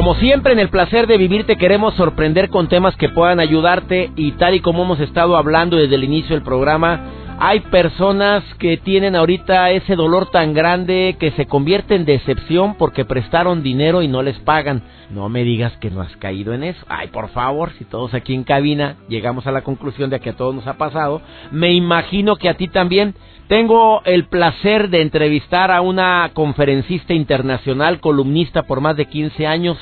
Como 0.00 0.14
siempre 0.14 0.54
en 0.54 0.58
el 0.58 0.70
placer 0.70 1.06
de 1.06 1.18
vivir 1.18 1.44
te 1.44 1.58
queremos 1.58 1.92
sorprender 1.92 2.48
con 2.48 2.68
temas 2.68 2.96
que 2.96 3.10
puedan 3.10 3.38
ayudarte 3.38 4.10
y 4.16 4.32
tal 4.32 4.54
y 4.54 4.60
como 4.60 4.84
hemos 4.84 4.98
estado 4.98 5.36
hablando 5.36 5.76
desde 5.76 5.94
el 5.94 6.04
inicio 6.04 6.34
del 6.34 6.42
programa, 6.42 7.00
hay 7.42 7.60
personas 7.60 8.44
que 8.58 8.76
tienen 8.76 9.16
ahorita 9.16 9.70
ese 9.70 9.96
dolor 9.96 10.30
tan 10.30 10.52
grande 10.52 11.16
que 11.18 11.30
se 11.30 11.46
convierte 11.46 11.94
en 11.94 12.04
decepción 12.04 12.74
porque 12.74 13.06
prestaron 13.06 13.62
dinero 13.62 14.02
y 14.02 14.08
no 14.08 14.22
les 14.22 14.38
pagan. 14.40 14.82
No 15.08 15.30
me 15.30 15.42
digas 15.42 15.72
que 15.78 15.90
no 15.90 16.02
has 16.02 16.14
caído 16.18 16.52
en 16.52 16.64
eso. 16.64 16.84
Ay, 16.86 17.08
por 17.08 17.30
favor, 17.30 17.72
si 17.78 17.86
todos 17.86 18.12
aquí 18.12 18.34
en 18.34 18.44
cabina 18.44 18.96
llegamos 19.08 19.46
a 19.46 19.52
la 19.52 19.62
conclusión 19.62 20.10
de 20.10 20.20
que 20.20 20.28
a 20.28 20.36
todos 20.36 20.54
nos 20.54 20.66
ha 20.66 20.74
pasado, 20.74 21.22
me 21.50 21.72
imagino 21.72 22.36
que 22.36 22.50
a 22.50 22.58
ti 22.58 22.68
también. 22.68 23.14
Tengo 23.48 24.02
el 24.04 24.26
placer 24.26 24.90
de 24.90 25.00
entrevistar 25.00 25.70
a 25.70 25.80
una 25.80 26.30
conferencista 26.34 27.14
internacional, 27.14 28.00
columnista 28.00 28.64
por 28.64 28.82
más 28.82 28.98
de 28.98 29.06
15 29.06 29.46
años, 29.46 29.78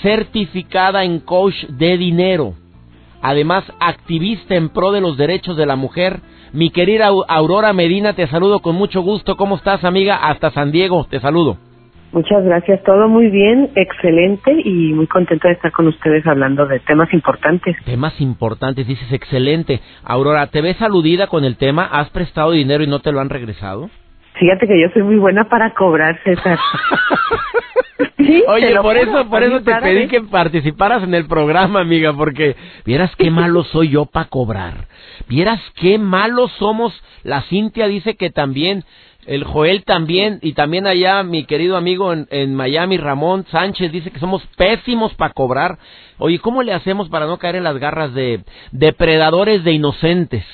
certificada 0.00 1.04
en 1.04 1.20
coach 1.20 1.62
de 1.68 1.98
dinero. 1.98 2.54
Además, 3.20 3.64
activista 3.80 4.54
en 4.54 4.70
pro 4.70 4.92
de 4.92 5.02
los 5.02 5.18
derechos 5.18 5.58
de 5.58 5.66
la 5.66 5.76
mujer 5.76 6.22
mi 6.52 6.70
querida 6.70 7.08
Aurora 7.28 7.72
Medina, 7.72 8.14
te 8.14 8.26
saludo 8.26 8.60
con 8.60 8.74
mucho 8.74 9.00
gusto. 9.00 9.36
¿Cómo 9.36 9.56
estás, 9.56 9.84
amiga? 9.84 10.16
Hasta 10.16 10.50
San 10.50 10.70
Diego, 10.70 11.06
te 11.08 11.20
saludo. 11.20 11.56
Muchas 12.12 12.44
gracias, 12.44 12.82
todo 12.82 13.08
muy 13.08 13.30
bien, 13.30 13.70
excelente 13.74 14.52
y 14.62 14.92
muy 14.92 15.06
contento 15.06 15.48
de 15.48 15.54
estar 15.54 15.72
con 15.72 15.86
ustedes 15.88 16.26
hablando 16.26 16.66
de 16.66 16.78
temas 16.80 17.10
importantes. 17.14 17.74
Temas 17.86 18.20
importantes, 18.20 18.86
dices 18.86 19.10
excelente. 19.12 19.80
Aurora, 20.04 20.48
¿te 20.48 20.60
ves 20.60 20.80
aludida 20.82 21.28
con 21.28 21.44
el 21.46 21.56
tema? 21.56 21.86
¿Has 21.86 22.10
prestado 22.10 22.50
dinero 22.50 22.84
y 22.84 22.86
no 22.86 23.00
te 23.00 23.12
lo 23.12 23.20
han 23.20 23.30
regresado? 23.30 23.88
Fíjate 24.42 24.66
que 24.66 24.80
yo 24.80 24.88
soy 24.92 25.04
muy 25.04 25.18
buena 25.18 25.48
para 25.48 25.72
cobrar, 25.72 26.18
César. 26.24 26.58
Oye, 28.48 28.74
por 28.80 28.96
eso, 28.96 29.30
por 29.30 29.40
eso 29.40 29.62
te 29.62 29.72
pedí 29.76 30.08
que 30.08 30.20
participaras 30.22 31.04
en 31.04 31.14
el 31.14 31.28
programa, 31.28 31.78
amiga, 31.78 32.12
porque 32.12 32.56
vieras 32.84 33.14
qué 33.14 33.30
malo 33.30 33.62
soy 33.62 33.90
yo 33.90 34.04
para 34.04 34.28
cobrar. 34.28 34.88
Vieras 35.28 35.60
qué 35.76 35.96
malos 35.96 36.50
somos. 36.58 36.92
La 37.22 37.42
Cintia 37.42 37.86
dice 37.86 38.16
que 38.16 38.30
también, 38.30 38.82
el 39.28 39.44
Joel 39.44 39.84
también, 39.84 40.40
y 40.42 40.54
también 40.54 40.88
allá 40.88 41.22
mi 41.22 41.44
querido 41.44 41.76
amigo 41.76 42.12
en, 42.12 42.26
en 42.30 42.56
Miami, 42.56 42.96
Ramón 42.96 43.44
Sánchez, 43.48 43.92
dice 43.92 44.10
que 44.10 44.18
somos 44.18 44.44
pésimos 44.56 45.14
para 45.14 45.34
cobrar. 45.34 45.78
Oye, 46.18 46.40
¿cómo 46.40 46.64
le 46.64 46.72
hacemos 46.72 47.08
para 47.10 47.26
no 47.26 47.38
caer 47.38 47.54
en 47.54 47.64
las 47.64 47.78
garras 47.78 48.12
de 48.12 48.40
depredadores 48.72 49.62
de 49.62 49.70
inocentes? 49.70 50.44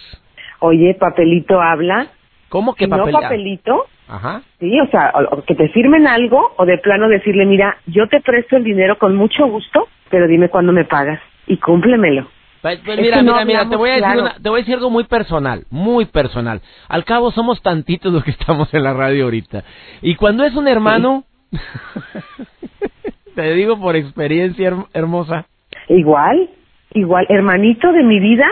Oye, 0.60 0.94
papelito 1.00 1.58
habla. 1.58 2.08
¿Cómo 2.48 2.74
que 2.74 2.88
papelito? 2.88 3.18
No 3.18 3.22
papelito. 3.22 3.86
Ajá. 4.08 4.42
Sí, 4.58 4.80
o 4.80 4.86
sea, 4.88 5.12
que 5.46 5.54
te 5.54 5.68
firmen 5.68 6.06
algo 6.06 6.54
o 6.56 6.64
de 6.64 6.78
plano 6.78 7.08
decirle, 7.08 7.44
mira, 7.44 7.76
yo 7.86 8.08
te 8.08 8.20
presto 8.20 8.56
el 8.56 8.64
dinero 8.64 8.98
con 8.98 9.14
mucho 9.14 9.46
gusto, 9.46 9.88
pero 10.10 10.26
dime 10.26 10.48
cuándo 10.48 10.72
me 10.72 10.84
pagas 10.84 11.20
y 11.46 11.58
cúmplemelo. 11.58 12.26
Pues, 12.62 12.80
pues 12.84 12.98
mira, 12.98 13.22
mira, 13.22 13.44
mira, 13.44 13.68
te 13.68 13.76
voy, 13.76 13.90
a 13.90 13.94
decir 13.94 14.42
te 14.42 14.48
voy 14.48 14.58
a 14.58 14.62
decir 14.62 14.74
algo 14.74 14.90
muy 14.90 15.04
personal, 15.04 15.64
muy 15.70 16.06
personal. 16.06 16.60
Al 16.88 17.04
cabo 17.04 17.30
somos 17.30 17.62
tantitos 17.62 18.12
los 18.12 18.24
que 18.24 18.32
estamos 18.32 18.72
en 18.74 18.82
la 18.82 18.94
radio 18.94 19.24
ahorita. 19.24 19.62
Y 20.02 20.16
cuando 20.16 20.44
es 20.44 20.56
un 20.56 20.66
hermano, 20.66 21.24
te 23.34 23.52
digo 23.52 23.78
por 23.78 23.94
experiencia 23.94 24.74
hermosa. 24.92 25.46
Igual, 25.88 26.50
igual, 26.94 27.26
hermanito 27.28 27.92
de 27.92 28.02
mi 28.02 28.18
vida, 28.18 28.46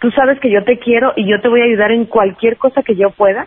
tú 0.00 0.10
sabes 0.10 0.38
que 0.40 0.50
yo 0.50 0.64
te 0.64 0.78
quiero 0.78 1.12
y 1.16 1.26
yo 1.26 1.40
te 1.40 1.48
voy 1.48 1.60
a 1.60 1.64
ayudar 1.64 1.92
en 1.92 2.06
cualquier 2.06 2.56
cosa 2.56 2.82
que 2.82 2.94
yo 2.94 3.10
pueda, 3.10 3.46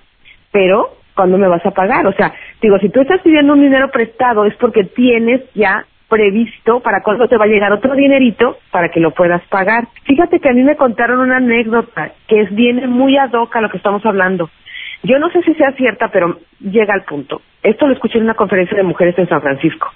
pero 0.52 0.90
¿cuándo 1.16 1.38
me 1.38 1.48
vas 1.48 1.66
a 1.66 1.72
pagar? 1.72 2.06
O 2.08 2.14
sea, 2.14 2.34
digo, 2.62 2.78
si 2.80 2.90
tú 2.90 3.02
estás 3.02 3.22
pidiendo 3.22 3.54
un 3.54 3.62
dinero 3.62 3.90
prestado 3.92 4.46
es 4.46 4.56
porque 4.56 4.84
tienes 4.84 5.42
ya 5.54 5.86
previsto 6.12 6.82
para 6.82 7.02
cuándo 7.02 7.28
te 7.30 7.38
va 7.38 7.46
a 7.46 7.48
llegar 7.48 7.72
otro 7.72 7.96
dinerito 7.96 8.58
para 8.70 8.90
que 8.90 9.00
lo 9.00 9.12
puedas 9.12 9.42
pagar. 9.48 9.88
Fíjate 10.04 10.42
que 10.42 10.50
a 10.50 10.54
mí 10.54 10.62
me 10.62 10.76
contaron 10.76 11.20
una 11.20 11.38
anécdota 11.38 12.12
que 12.28 12.42
es, 12.42 12.54
viene 12.54 12.86
muy 12.88 13.18
ad 13.18 13.32
hoc 13.34 13.56
a 13.56 13.62
lo 13.62 13.70
que 13.70 13.78
estamos 13.78 14.06
hablando. 14.06 14.50
Yo 15.04 15.18
no 15.20 15.30
sé 15.32 15.42
si 15.44 15.54
sea 15.56 15.72
cierta, 15.72 16.10
pero 16.10 16.40
llega 16.60 16.94
al 16.94 17.04
punto. 17.04 17.42
Esto 17.64 17.88
lo 17.88 17.94
escuché 17.94 18.18
en 18.18 18.26
una 18.26 18.34
conferencia 18.34 18.76
de 18.76 18.84
mujeres 18.84 19.18
en 19.18 19.30
San 19.30 19.42
Francisco. 19.42 19.90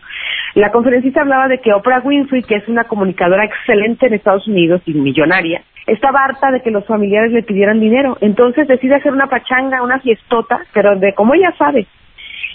La 0.55 0.71
conferencista 0.71 1.21
hablaba 1.21 1.49
de 1.49 1.59
que 1.59 1.73
Oprah 1.73 1.99
Winfrey, 1.99 2.41
que 2.43 2.55
es 2.55 2.67
una 2.69 2.85
comunicadora 2.85 3.43
excelente 3.43 4.07
en 4.07 4.13
Estados 4.13 4.47
Unidos 4.47 4.81
y 4.85 4.93
millonaria, 4.93 5.61
estaba 5.85 6.23
harta 6.23 6.49
de 6.49 6.61
que 6.61 6.71
los 6.71 6.85
familiares 6.85 7.33
le 7.33 7.43
pidieran 7.43 7.81
dinero. 7.81 8.17
Entonces 8.21 8.65
decide 8.65 8.95
hacer 8.95 9.11
una 9.11 9.27
pachanga, 9.27 9.83
una 9.83 9.99
fiestota, 9.99 10.61
pero 10.73 10.95
de 10.95 11.13
como 11.13 11.33
ella 11.33 11.53
sabe. 11.57 11.87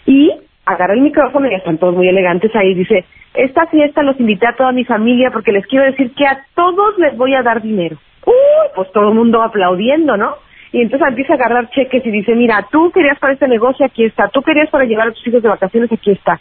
Y 0.07 0.33
agarra 0.65 0.95
el 0.95 1.03
micrófono 1.03 1.47
y 1.47 1.55
están 1.55 1.77
todos 1.77 1.95
muy 1.95 2.09
elegantes 2.09 2.57
ahí. 2.57 2.73
Dice, 2.73 3.05
esta 3.35 3.67
fiesta 3.67 4.03
los 4.03 4.19
invité 4.19 4.47
a 4.47 4.57
toda 4.57 4.73
mi 4.73 4.87
familia 4.87 5.31
porque 5.31 5.53
les 5.53 5.67
quiero 5.67 5.85
decir 5.85 6.13
que 6.15 6.27
a 6.27 6.41
todos 6.55 6.97
les 6.97 7.15
voy 7.19 7.35
a 7.35 7.43
dar 7.43 7.61
dinero. 7.61 7.99
Uy, 8.25 8.33
pues 8.75 8.91
todo 8.93 9.11
el 9.11 9.15
mundo 9.15 9.43
aplaudiendo, 9.43 10.17
¿no? 10.17 10.37
Y 10.73 10.81
entonces 10.81 11.07
empieza 11.09 11.35
a 11.35 11.37
agarrar 11.37 11.69
cheques 11.71 12.07
y 12.07 12.11
dice, 12.11 12.35
mira, 12.35 12.67
tú 12.71 12.91
querías 12.93 13.19
para 13.19 13.33
este 13.33 13.49
negocio, 13.49 13.85
aquí 13.85 14.05
está. 14.05 14.29
Tú 14.29 14.41
querías 14.41 14.71
para 14.71 14.85
llevar 14.85 15.09
a 15.09 15.13
tus 15.13 15.27
hijos 15.27 15.43
de 15.43 15.49
vacaciones, 15.49 15.93
aquí 15.93 16.13
está. 16.13 16.41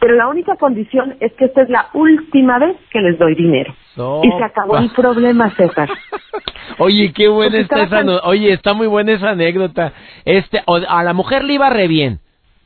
Pero 0.00 0.14
la 0.14 0.28
única 0.28 0.56
condición 0.56 1.16
es 1.20 1.32
que 1.34 1.44
esta 1.44 1.62
es 1.62 1.68
la 1.68 1.88
última 1.92 2.58
vez 2.58 2.76
que 2.90 3.00
les 3.00 3.18
doy 3.18 3.34
dinero. 3.34 3.74
Y 4.22 4.30
se 4.30 4.44
acabó 4.44 4.78
el 4.78 4.90
problema, 4.96 5.50
César. 5.50 5.90
Oye, 6.78 7.12
qué 7.12 7.28
buena 7.28 7.58
está 7.58 7.82
esa, 7.82 8.02
oye, 8.24 8.52
está 8.52 8.72
muy 8.72 8.86
buena 8.86 9.12
esa 9.12 9.30
anécdota. 9.30 9.92
Este, 10.24 10.62
a 10.66 11.02
la 11.02 11.12
mujer 11.12 11.44
le 11.44 11.54
iba 11.54 11.68
re 11.68 11.86
bien 11.86 12.20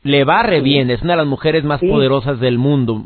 le 0.05 0.23
va 0.23 0.43
re 0.43 0.61
bien, 0.61 0.91
es 0.91 1.01
una 1.01 1.13
de 1.13 1.17
las 1.17 1.27
mujeres 1.27 1.63
más 1.63 1.81
poderosas 1.81 2.39
del 2.39 2.59
mundo. 2.59 3.03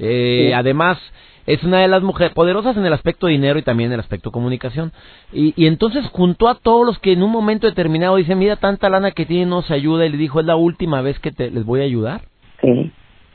Eh, 0.00 0.52
Además, 0.52 0.98
es 1.46 1.62
una 1.62 1.78
de 1.78 1.86
las 1.86 2.02
mujeres 2.02 2.34
poderosas 2.34 2.76
en 2.76 2.84
el 2.84 2.92
aspecto 2.92 3.28
dinero 3.28 3.56
y 3.56 3.62
también 3.62 3.90
en 3.90 3.94
el 3.94 4.00
aspecto 4.00 4.32
comunicación. 4.32 4.90
Y, 5.32 5.54
y, 5.56 5.68
entonces 5.68 6.04
juntó 6.12 6.48
a 6.48 6.56
todos 6.56 6.84
los 6.84 6.98
que 6.98 7.12
en 7.12 7.22
un 7.22 7.30
momento 7.30 7.68
determinado 7.68 8.16
dicen, 8.16 8.40
mira, 8.40 8.56
tanta 8.56 8.90
lana 8.90 9.12
que 9.12 9.26
tiene, 9.26 9.46
nos 9.46 9.70
ayuda, 9.70 10.06
y 10.06 10.10
le 10.10 10.16
dijo, 10.16 10.40
es 10.40 10.46
la 10.46 10.56
última 10.56 11.02
vez 11.02 11.20
que 11.20 11.30
te, 11.30 11.52
les 11.52 11.64
voy 11.64 11.82
a 11.82 11.84
ayudar. 11.84 12.22
Sí, 12.60 12.90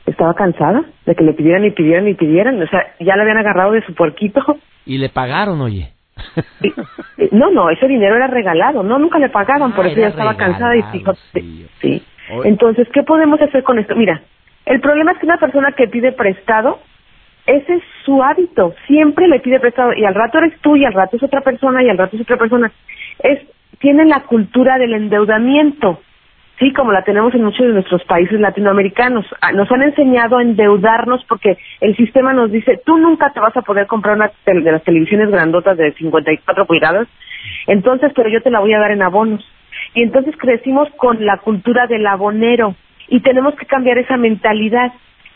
estaba 0.06 0.34
cansada 0.34 0.82
de 1.06 1.14
que 1.14 1.24
le 1.24 1.32
pidieran 1.34 1.64
y 1.64 1.70
pidieran 1.70 2.08
y 2.08 2.14
pidieran, 2.14 2.62
o 2.62 2.66
sea, 2.66 2.94
ya 3.00 3.16
le 3.16 3.22
habían 3.22 3.38
agarrado 3.38 3.72
de 3.72 3.84
su 3.84 3.94
porquito. 3.94 4.40
Y 4.86 4.98
le 4.98 5.08
pagaron, 5.08 5.60
oye. 5.60 5.92
No, 7.32 7.50
no, 7.50 7.70
ese 7.70 7.86
dinero 7.86 8.16
era 8.16 8.26
regalado, 8.26 8.82
no, 8.82 8.98
nunca 8.98 9.18
le 9.18 9.28
pagaban, 9.28 9.72
por 9.72 9.84
ah, 9.84 9.88
eso 9.88 10.00
ya 10.00 10.08
estaba 10.08 10.36
cansada 10.36 10.76
y 10.76 10.82
dijo, 10.92 11.12
sí. 11.80 12.02
Entonces, 12.44 12.88
¿qué 12.92 13.02
podemos 13.02 13.40
hacer 13.40 13.62
con 13.62 13.78
esto? 13.78 13.94
Mira, 13.94 14.20
el 14.66 14.80
problema 14.80 15.12
es 15.12 15.18
que 15.18 15.26
una 15.26 15.38
persona 15.38 15.72
que 15.72 15.88
pide 15.88 16.12
prestado, 16.12 16.78
ese 17.46 17.74
es 17.74 17.82
su 18.04 18.22
hábito, 18.22 18.74
siempre 18.86 19.28
le 19.28 19.40
pide 19.40 19.60
prestado 19.60 19.92
y 19.94 20.04
al 20.04 20.14
rato 20.14 20.38
eres 20.38 20.58
tú 20.60 20.76
y 20.76 20.84
al 20.84 20.92
rato 20.92 21.16
es 21.16 21.22
otra 21.22 21.40
persona 21.40 21.82
y 21.82 21.88
al 21.88 21.98
rato 21.98 22.16
es 22.16 22.22
otra 22.22 22.36
persona. 22.36 22.70
Es 23.20 23.40
tienen 23.80 24.08
la 24.08 24.20
cultura 24.24 24.78
del 24.78 24.94
endeudamiento, 24.94 26.00
sí, 26.60 26.72
como 26.72 26.92
la 26.92 27.02
tenemos 27.02 27.34
en 27.34 27.42
muchos 27.42 27.66
de 27.66 27.72
nuestros 27.72 28.04
países 28.04 28.38
latinoamericanos. 28.38 29.26
Ah, 29.40 29.50
nos 29.50 29.70
han 29.72 29.82
enseñado 29.82 30.36
a 30.36 30.42
endeudarnos 30.42 31.24
porque 31.24 31.58
el 31.80 31.96
sistema 31.96 32.32
nos 32.32 32.52
dice, 32.52 32.80
tú 32.84 32.98
nunca 32.98 33.32
te 33.32 33.40
vas 33.40 33.56
a 33.56 33.62
poder 33.62 33.86
comprar 33.86 34.14
una 34.14 34.30
de 34.44 34.72
las 34.72 34.84
televisiones 34.84 35.30
grandotas 35.30 35.76
de 35.76 35.92
54 35.94 36.66
pulgadas, 36.66 37.08
entonces, 37.66 38.12
pero 38.14 38.28
yo 38.28 38.42
te 38.42 38.50
la 38.50 38.60
voy 38.60 38.74
a 38.74 38.78
dar 38.78 38.92
en 38.92 39.02
abonos. 39.02 39.44
Y 39.94 40.02
entonces 40.02 40.36
crecimos 40.36 40.88
con 40.96 41.24
la 41.24 41.38
cultura 41.38 41.86
del 41.86 42.06
abonero 42.06 42.76
y 43.08 43.20
tenemos 43.20 43.54
que 43.56 43.66
cambiar 43.66 43.98
esa 43.98 44.16
mentalidad. 44.16 44.92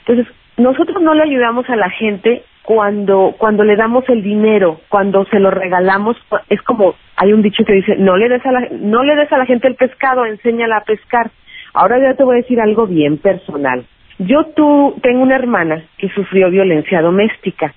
Entonces, 0.06 0.32
nosotros 0.58 1.02
no 1.02 1.14
le 1.14 1.22
ayudamos 1.22 1.68
a 1.70 1.76
la 1.76 1.90
gente 1.90 2.44
cuando 2.64 3.34
cuando 3.36 3.62
le 3.62 3.76
damos 3.76 4.08
el 4.08 4.22
dinero, 4.22 4.80
cuando 4.88 5.24
se 5.26 5.38
lo 5.38 5.50
regalamos, 5.50 6.16
es 6.48 6.60
como 6.62 6.94
hay 7.16 7.32
un 7.32 7.42
dicho 7.42 7.62
que 7.64 7.74
dice, 7.74 7.96
no 7.96 8.16
le 8.16 8.28
des 8.28 8.44
a 8.44 8.52
la 8.52 8.68
no 8.72 9.04
le 9.04 9.14
des 9.14 9.30
a 9.30 9.38
la 9.38 9.46
gente 9.46 9.68
el 9.68 9.76
pescado, 9.76 10.24
enséñala 10.24 10.78
a 10.78 10.84
pescar. 10.84 11.30
Ahora 11.74 11.98
ya 11.98 12.14
te 12.14 12.24
voy 12.24 12.36
a 12.36 12.42
decir 12.42 12.60
algo 12.60 12.86
bien 12.86 13.18
personal. 13.18 13.84
Yo 14.18 14.44
tú 14.56 14.94
tengo 15.02 15.22
una 15.22 15.36
hermana 15.36 15.84
que 15.98 16.08
sufrió 16.08 16.48
violencia 16.48 17.02
doméstica. 17.02 17.74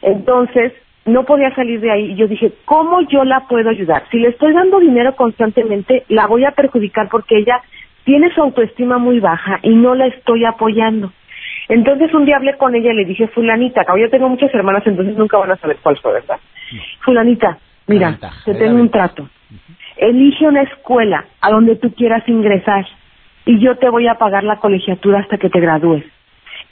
Entonces, 0.00 0.72
no 1.04 1.24
podía 1.24 1.54
salir 1.54 1.80
de 1.80 1.90
ahí 1.90 2.12
y 2.12 2.14
yo 2.14 2.26
dije, 2.26 2.52
¿cómo 2.64 3.02
yo 3.02 3.24
la 3.24 3.46
puedo 3.48 3.68
ayudar? 3.68 4.04
Si 4.10 4.18
le 4.18 4.28
estoy 4.28 4.52
dando 4.52 4.80
dinero 4.80 5.14
constantemente, 5.14 6.04
la 6.08 6.26
voy 6.26 6.44
a 6.44 6.52
perjudicar 6.52 7.08
porque 7.10 7.38
ella 7.38 7.60
tiene 8.04 8.32
su 8.32 8.40
autoestima 8.40 8.98
muy 8.98 9.20
baja 9.20 9.58
y 9.62 9.74
no 9.74 9.94
la 9.94 10.06
estoy 10.06 10.44
apoyando. 10.44 11.12
Entonces 11.68 12.12
un 12.14 12.24
día 12.24 12.36
hablé 12.36 12.56
con 12.56 12.74
ella 12.74 12.92
y 12.92 12.96
le 12.96 13.04
dije, 13.04 13.28
fulanita, 13.28 13.82
acá 13.82 13.94
yo 13.98 14.08
tengo 14.10 14.28
muchas 14.28 14.54
hermanas, 14.54 14.86
entonces 14.86 15.16
nunca 15.16 15.38
van 15.38 15.50
a 15.50 15.56
saber 15.56 15.78
cuál 15.82 15.96
fue, 15.98 16.12
¿verdad? 16.12 16.38
Fulanita, 17.00 17.58
mira, 17.86 18.18
te 18.44 18.54
tengo 18.54 18.80
un 18.80 18.90
trato. 18.90 19.28
Elige 19.96 20.46
una 20.46 20.62
escuela 20.62 21.24
a 21.40 21.50
donde 21.50 21.76
tú 21.76 21.92
quieras 21.94 22.28
ingresar 22.28 22.86
y 23.44 23.58
yo 23.58 23.76
te 23.76 23.88
voy 23.88 24.06
a 24.06 24.18
pagar 24.18 24.44
la 24.44 24.58
colegiatura 24.58 25.20
hasta 25.20 25.38
que 25.38 25.50
te 25.50 25.60
gradúes. 25.60 26.04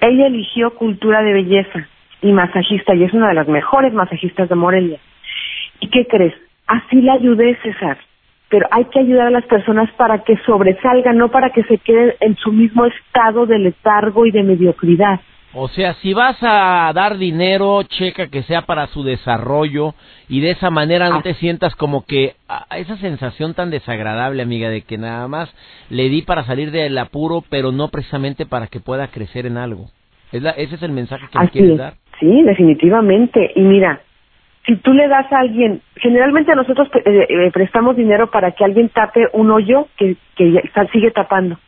Ella 0.00 0.26
eligió 0.26 0.74
cultura 0.74 1.22
de 1.22 1.32
belleza 1.32 1.88
y 2.20 2.32
masajista 2.32 2.94
y 2.94 3.04
es 3.04 3.12
una 3.12 3.28
de 3.28 3.34
las 3.34 3.48
mejores 3.48 3.92
masajistas 3.92 4.48
de 4.48 4.54
Morelia. 4.54 4.98
¿Y 5.80 5.88
qué 5.88 6.06
crees? 6.06 6.34
Así 6.66 7.00
la 7.00 7.14
ayudé, 7.14 7.56
César 7.62 7.98
pero 8.54 8.68
hay 8.70 8.84
que 8.84 9.00
ayudar 9.00 9.26
a 9.26 9.30
las 9.30 9.44
personas 9.46 9.90
para 9.96 10.22
que 10.22 10.36
sobresalgan, 10.46 11.18
no 11.18 11.28
para 11.28 11.50
que 11.50 11.64
se 11.64 11.76
queden 11.78 12.14
en 12.20 12.36
su 12.36 12.52
mismo 12.52 12.84
estado 12.84 13.46
de 13.46 13.58
letargo 13.58 14.26
y 14.26 14.30
de 14.30 14.44
mediocridad. 14.44 15.18
O 15.54 15.66
sea, 15.66 15.94
si 15.94 16.14
vas 16.14 16.36
a 16.40 16.92
dar 16.94 17.18
dinero, 17.18 17.82
checa 17.82 18.28
que 18.28 18.44
sea 18.44 18.62
para 18.62 18.86
su 18.86 19.02
desarrollo 19.02 19.94
y 20.28 20.38
de 20.38 20.52
esa 20.52 20.70
manera 20.70 21.08
no 21.08 21.20
te 21.20 21.34
sientas 21.34 21.74
como 21.74 22.06
que 22.06 22.36
a 22.46 22.66
ah, 22.70 22.78
esa 22.78 22.96
sensación 22.98 23.54
tan 23.54 23.70
desagradable, 23.70 24.44
amiga, 24.44 24.68
de 24.68 24.82
que 24.82 24.98
nada 24.98 25.26
más 25.26 25.52
le 25.90 26.08
di 26.08 26.22
para 26.22 26.44
salir 26.44 26.70
del 26.70 26.96
apuro, 26.96 27.42
pero 27.50 27.72
no 27.72 27.88
precisamente 27.88 28.46
para 28.46 28.68
que 28.68 28.78
pueda 28.78 29.08
crecer 29.08 29.46
en 29.46 29.56
algo. 29.56 29.86
¿Es 30.30 30.44
ese 30.56 30.76
es 30.76 30.82
el 30.84 30.92
mensaje 30.92 31.26
que 31.32 31.40
me 31.40 31.48
quieres 31.48 31.76
dar. 31.76 31.94
Sí, 32.20 32.42
definitivamente. 32.42 33.50
Y 33.56 33.62
mira, 33.62 34.00
si 34.66 34.76
tú 34.76 34.94
le 34.94 35.08
das 35.08 35.30
a 35.30 35.40
alguien, 35.40 35.82
generalmente 35.96 36.54
nosotros 36.54 36.88
eh, 36.94 37.26
eh, 37.28 37.50
prestamos 37.52 37.96
dinero 37.96 38.30
para 38.30 38.52
que 38.52 38.64
alguien 38.64 38.88
tape 38.88 39.28
un 39.32 39.50
hoyo 39.50 39.88
que, 39.96 40.16
que 40.36 40.62
sigue 40.92 41.10
tapando. 41.10 41.58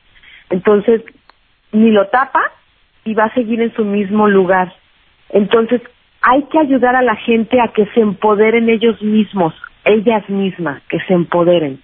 Entonces, 0.49 1.03
ni 1.73 1.91
lo 1.91 2.07
tapa 2.09 2.41
y 3.05 3.15
va 3.15 3.25
a 3.25 3.35
seguir 3.35 3.61
en 3.61 3.75
su 3.75 3.85
mismo 3.85 4.29
lugar. 4.29 4.73
Entonces, 5.29 5.83
hay 6.23 6.45
que 6.45 6.59
ayudar 6.59 6.97
a 6.97 7.03
la 7.03 7.17
gente 7.17 7.61
a 7.61 7.69
que 7.69 7.85
se 7.87 8.00
empoderen 8.00 8.69
ellos 8.71 9.00
mismos, 9.03 9.55
ellas 9.85 10.26
mismas, 10.31 10.83
que 10.88 10.99
se 11.00 11.12
empoderen. 11.12 11.83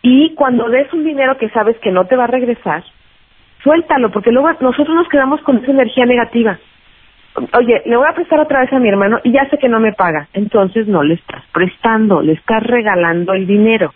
Y 0.00 0.34
cuando 0.34 0.68
des 0.70 0.90
un 0.94 1.04
dinero 1.04 1.36
que 1.36 1.50
sabes 1.50 1.76
que 1.78 1.90
no 1.90 2.06
te 2.06 2.16
va 2.16 2.24
a 2.24 2.28
regresar, 2.28 2.84
suéltalo, 3.62 4.10
porque 4.12 4.32
luego 4.32 4.50
nosotros 4.60 4.96
nos 4.96 5.08
quedamos 5.08 5.42
con 5.42 5.58
esa 5.58 5.72
energía 5.72 6.06
negativa 6.06 6.58
oye, 7.52 7.82
le 7.86 7.96
voy 7.96 8.06
a 8.08 8.14
prestar 8.14 8.40
otra 8.40 8.60
vez 8.60 8.72
a 8.72 8.78
mi 8.78 8.88
hermano 8.88 9.20
y 9.24 9.32
ya 9.32 9.48
sé 9.48 9.58
que 9.58 9.68
no 9.68 9.80
me 9.80 9.92
paga. 9.92 10.28
Entonces 10.32 10.86
no 10.88 11.02
le 11.02 11.14
estás 11.14 11.42
prestando, 11.52 12.22
le 12.22 12.32
estás 12.32 12.62
regalando 12.62 13.32
el 13.34 13.46
dinero, 13.46 13.92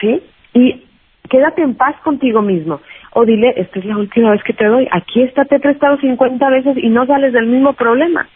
¿sí? 0.00 0.22
Y 0.54 0.84
quédate 1.28 1.62
en 1.62 1.74
paz 1.74 1.96
contigo 2.02 2.42
mismo. 2.42 2.80
O 3.12 3.24
dile, 3.24 3.54
esta 3.56 3.78
es 3.78 3.84
la 3.84 3.96
última 3.96 4.30
vez 4.30 4.42
que 4.42 4.52
te 4.52 4.66
doy. 4.66 4.88
Aquí 4.90 5.22
está, 5.22 5.44
te 5.44 5.56
he 5.56 5.60
prestado 5.60 5.98
50 5.98 6.48
veces 6.50 6.76
y 6.76 6.88
no 6.88 7.06
sales 7.06 7.32
del 7.32 7.46
mismo 7.46 7.72
problema 7.74 8.26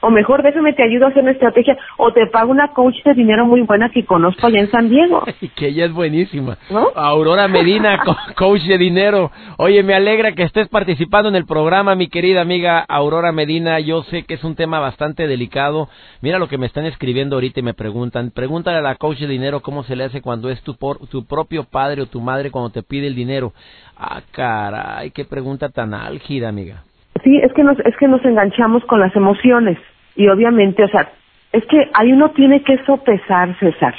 o 0.00 0.10
mejor 0.10 0.42
déjame 0.42 0.72
te 0.72 0.82
ayudo 0.82 1.06
a 1.06 1.08
hacer 1.08 1.22
una 1.22 1.32
estrategia 1.32 1.76
o 1.96 2.12
te 2.12 2.26
pago 2.26 2.50
una 2.50 2.68
coach 2.68 2.96
de 3.04 3.14
dinero 3.14 3.46
muy 3.46 3.62
buena 3.62 3.90
que 3.90 4.04
conozco 4.04 4.46
allá 4.46 4.60
en 4.60 4.70
San 4.70 4.88
Diego. 4.88 5.24
que 5.56 5.68
ella 5.68 5.86
es 5.86 5.92
buenísima. 5.92 6.58
Aurora 6.94 7.48
Medina, 7.48 8.02
coach 8.36 8.62
de 8.62 8.78
dinero. 8.78 9.30
Oye, 9.58 9.82
me 9.82 9.94
alegra 9.94 10.32
que 10.32 10.42
estés 10.42 10.68
participando 10.68 11.28
en 11.28 11.36
el 11.36 11.46
programa, 11.46 11.94
mi 11.94 12.08
querida 12.08 12.40
amiga 12.40 12.80
Aurora 12.80 13.32
Medina. 13.32 13.80
Yo 13.80 14.02
sé 14.04 14.24
que 14.24 14.34
es 14.34 14.44
un 14.44 14.54
tema 14.54 14.80
bastante 14.80 15.26
delicado. 15.26 15.88
Mira 16.20 16.38
lo 16.38 16.48
que 16.48 16.58
me 16.58 16.66
están 16.66 16.86
escribiendo 16.86 17.36
ahorita 17.36 17.60
y 17.60 17.62
me 17.62 17.74
preguntan. 17.74 18.30
Pregúntale 18.30 18.78
a 18.78 18.82
la 18.82 18.96
coach 18.96 19.18
de 19.18 19.26
dinero 19.26 19.60
cómo 19.60 19.84
se 19.84 19.96
le 19.96 20.04
hace 20.04 20.22
cuando 20.22 20.50
es 20.50 20.62
tu, 20.62 20.76
por, 20.76 21.06
tu 21.08 21.24
propio 21.24 21.64
padre 21.64 22.02
o 22.02 22.06
tu 22.06 22.20
madre 22.20 22.50
cuando 22.50 22.70
te 22.70 22.82
pide 22.82 23.06
el 23.06 23.14
dinero. 23.14 23.52
Ah, 23.96 24.22
caray, 24.30 25.10
qué 25.10 25.24
pregunta 25.24 25.68
tan 25.68 25.92
álgida, 25.94 26.48
amiga. 26.48 26.84
Sí, 27.22 27.36
es 27.38 27.52
que 27.52 27.64
nos, 27.64 27.78
es 27.80 27.96
que 27.96 28.08
nos 28.08 28.24
enganchamos 28.24 28.84
con 28.84 29.00
las 29.00 29.14
emociones 29.14 29.78
y 30.16 30.28
obviamente, 30.28 30.84
o 30.84 30.88
sea, 30.88 31.10
es 31.52 31.64
que 31.66 31.90
ahí 31.94 32.12
uno 32.12 32.30
tiene 32.30 32.62
que 32.62 32.82
sopesar, 32.84 33.58
César. 33.58 33.94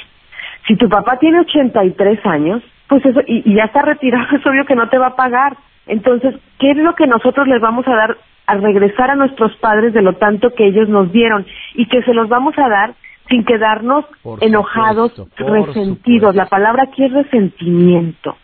Si 0.66 0.76
tu 0.76 0.88
papá 0.88 1.18
tiene 1.18 1.40
83 1.40 2.24
años, 2.24 2.62
pues 2.88 3.04
eso, 3.04 3.20
y, 3.26 3.50
y 3.50 3.54
ya 3.54 3.64
está 3.64 3.82
retirado, 3.82 4.26
es 4.36 4.46
obvio 4.46 4.64
que 4.64 4.74
no 4.74 4.88
te 4.88 4.98
va 4.98 5.08
a 5.08 5.16
pagar. 5.16 5.56
Entonces, 5.86 6.34
¿qué 6.58 6.70
es 6.70 6.76
lo 6.76 6.94
que 6.94 7.06
nosotros 7.06 7.46
les 7.48 7.60
vamos 7.60 7.86
a 7.88 7.94
dar 7.94 8.16
al 8.46 8.62
regresar 8.62 9.10
a 9.10 9.16
nuestros 9.16 9.54
padres 9.56 9.92
de 9.92 10.02
lo 10.02 10.14
tanto 10.14 10.54
que 10.54 10.66
ellos 10.66 10.88
nos 10.88 11.12
dieron 11.12 11.46
y 11.74 11.86
que 11.86 12.02
se 12.02 12.14
los 12.14 12.28
vamos 12.28 12.56
a 12.58 12.68
dar 12.68 12.94
sin 13.28 13.44
quedarnos 13.44 14.04
enojados, 14.40 15.12
resentidos? 15.36 16.34
La 16.34 16.46
palabra 16.46 16.84
aquí 16.84 17.04
es 17.04 17.12
resentimiento. 17.12 18.36